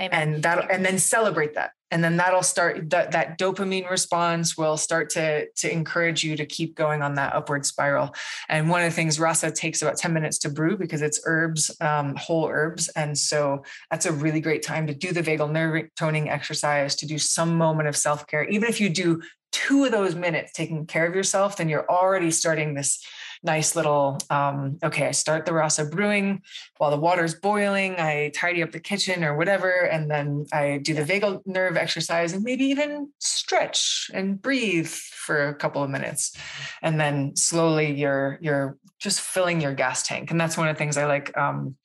[0.00, 0.10] Amen.
[0.12, 1.72] And that and then celebrate that.
[1.90, 6.46] And then that'll start that that dopamine response will start to to encourage you to
[6.46, 8.14] keep going on that upward spiral.
[8.48, 11.74] And one of the things rasa takes about 10 minutes to brew because it's herbs,
[11.80, 12.88] um, whole herbs.
[12.88, 17.06] And so that's a really great time to do the vagal nerve toning exercise, to
[17.06, 18.44] do some moment of self-care.
[18.44, 19.22] Even if you do
[19.52, 23.04] two of those minutes taking care of yourself, then you're already starting this
[23.42, 26.42] nice little um, okay i start the rasa brewing.
[26.78, 30.94] While the water's boiling i tidy up the kitchen or whatever and then i do
[30.94, 34.88] the vagal nerve exercise and maybe even stretch and breathe
[35.28, 36.36] for a couple of minutes.
[36.82, 40.30] And then slowly you're you're just filling your gas tank.
[40.30, 41.76] And that's one of the things i like um,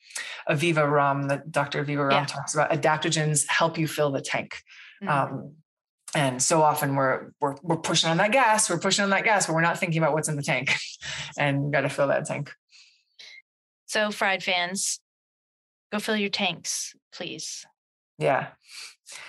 [0.49, 2.25] aviva Romm, that dr aviva Romm yeah.
[2.25, 2.71] talks about.
[2.71, 4.55] Adaptogens help you fill the tank.
[5.03, 5.35] Mm-hmm.
[5.35, 5.51] um,
[6.15, 9.47] and so often we're we're we're pushing on that gas, we're pushing on that gas,
[9.47, 10.71] but we're not thinking about what's in the tank,
[11.37, 12.51] and got to fill that tank.
[13.87, 14.99] So, fried fans,
[15.91, 17.65] go fill your tanks, please.
[18.17, 18.47] Yeah.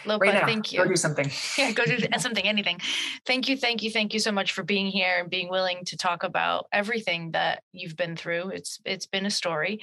[0.07, 0.83] Lopa, right now, thank you.
[0.83, 1.31] Go do something.
[1.59, 2.81] Yeah, go do something, anything.
[3.27, 5.97] Thank you, thank you, thank you so much for being here and being willing to
[5.97, 8.51] talk about everything that you've been through.
[8.51, 9.81] It's it's been a story.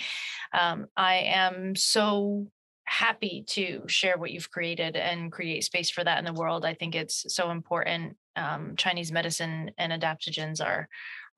[0.54, 2.48] Um, I am so
[2.86, 6.66] happy to share what you've created and create space for that in the world.
[6.66, 8.18] I think it's so important.
[8.36, 10.88] Um, Chinese medicine and adaptogens are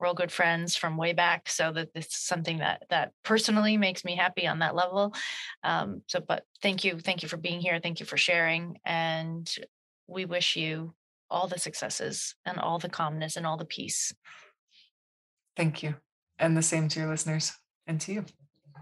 [0.00, 4.16] real good friends from way back, so that it's something that that personally makes me
[4.16, 5.14] happy on that level.
[5.62, 7.80] Um, so, but thank you, thank you for being here.
[7.80, 9.52] Thank you for sharing, and
[10.06, 10.94] we wish you
[11.30, 14.12] all the successes and all the calmness and all the peace.
[15.56, 15.96] Thank you,
[16.38, 17.52] and the same to your listeners
[17.86, 18.24] and to you.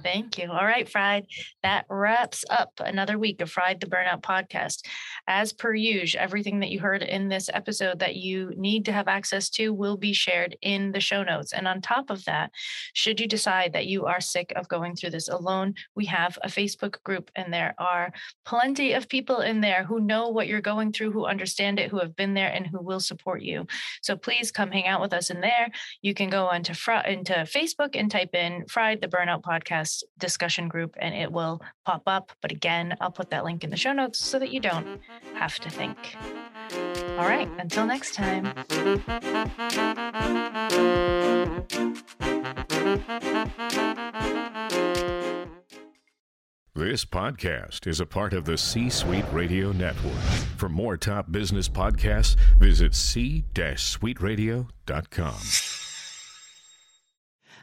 [0.00, 0.50] Thank you.
[0.50, 1.26] All right, Fried.
[1.62, 4.84] That wraps up another week of Fried the Burnout podcast.
[5.28, 9.06] As per usual, everything that you heard in this episode that you need to have
[9.06, 11.52] access to will be shared in the show notes.
[11.52, 12.50] And on top of that,
[12.94, 16.48] should you decide that you are sick of going through this alone, we have a
[16.48, 18.12] Facebook group, and there are
[18.44, 21.98] plenty of people in there who know what you're going through, who understand it, who
[21.98, 23.66] have been there, and who will support you.
[24.02, 25.70] So please come hang out with us in there.
[26.00, 29.42] You can go onto, fr- into Facebook and type in Fried the Burnout
[29.82, 32.32] podcast discussion group and it will pop up.
[32.40, 35.00] But again, I'll put that link in the show notes so that you don't
[35.34, 35.96] have to think.
[37.18, 37.48] All right.
[37.58, 38.52] Until next time.
[46.74, 50.18] This podcast is a part of the C Suite Radio Network.
[50.56, 55.81] For more top business podcasts, visit c-suiteradio.com.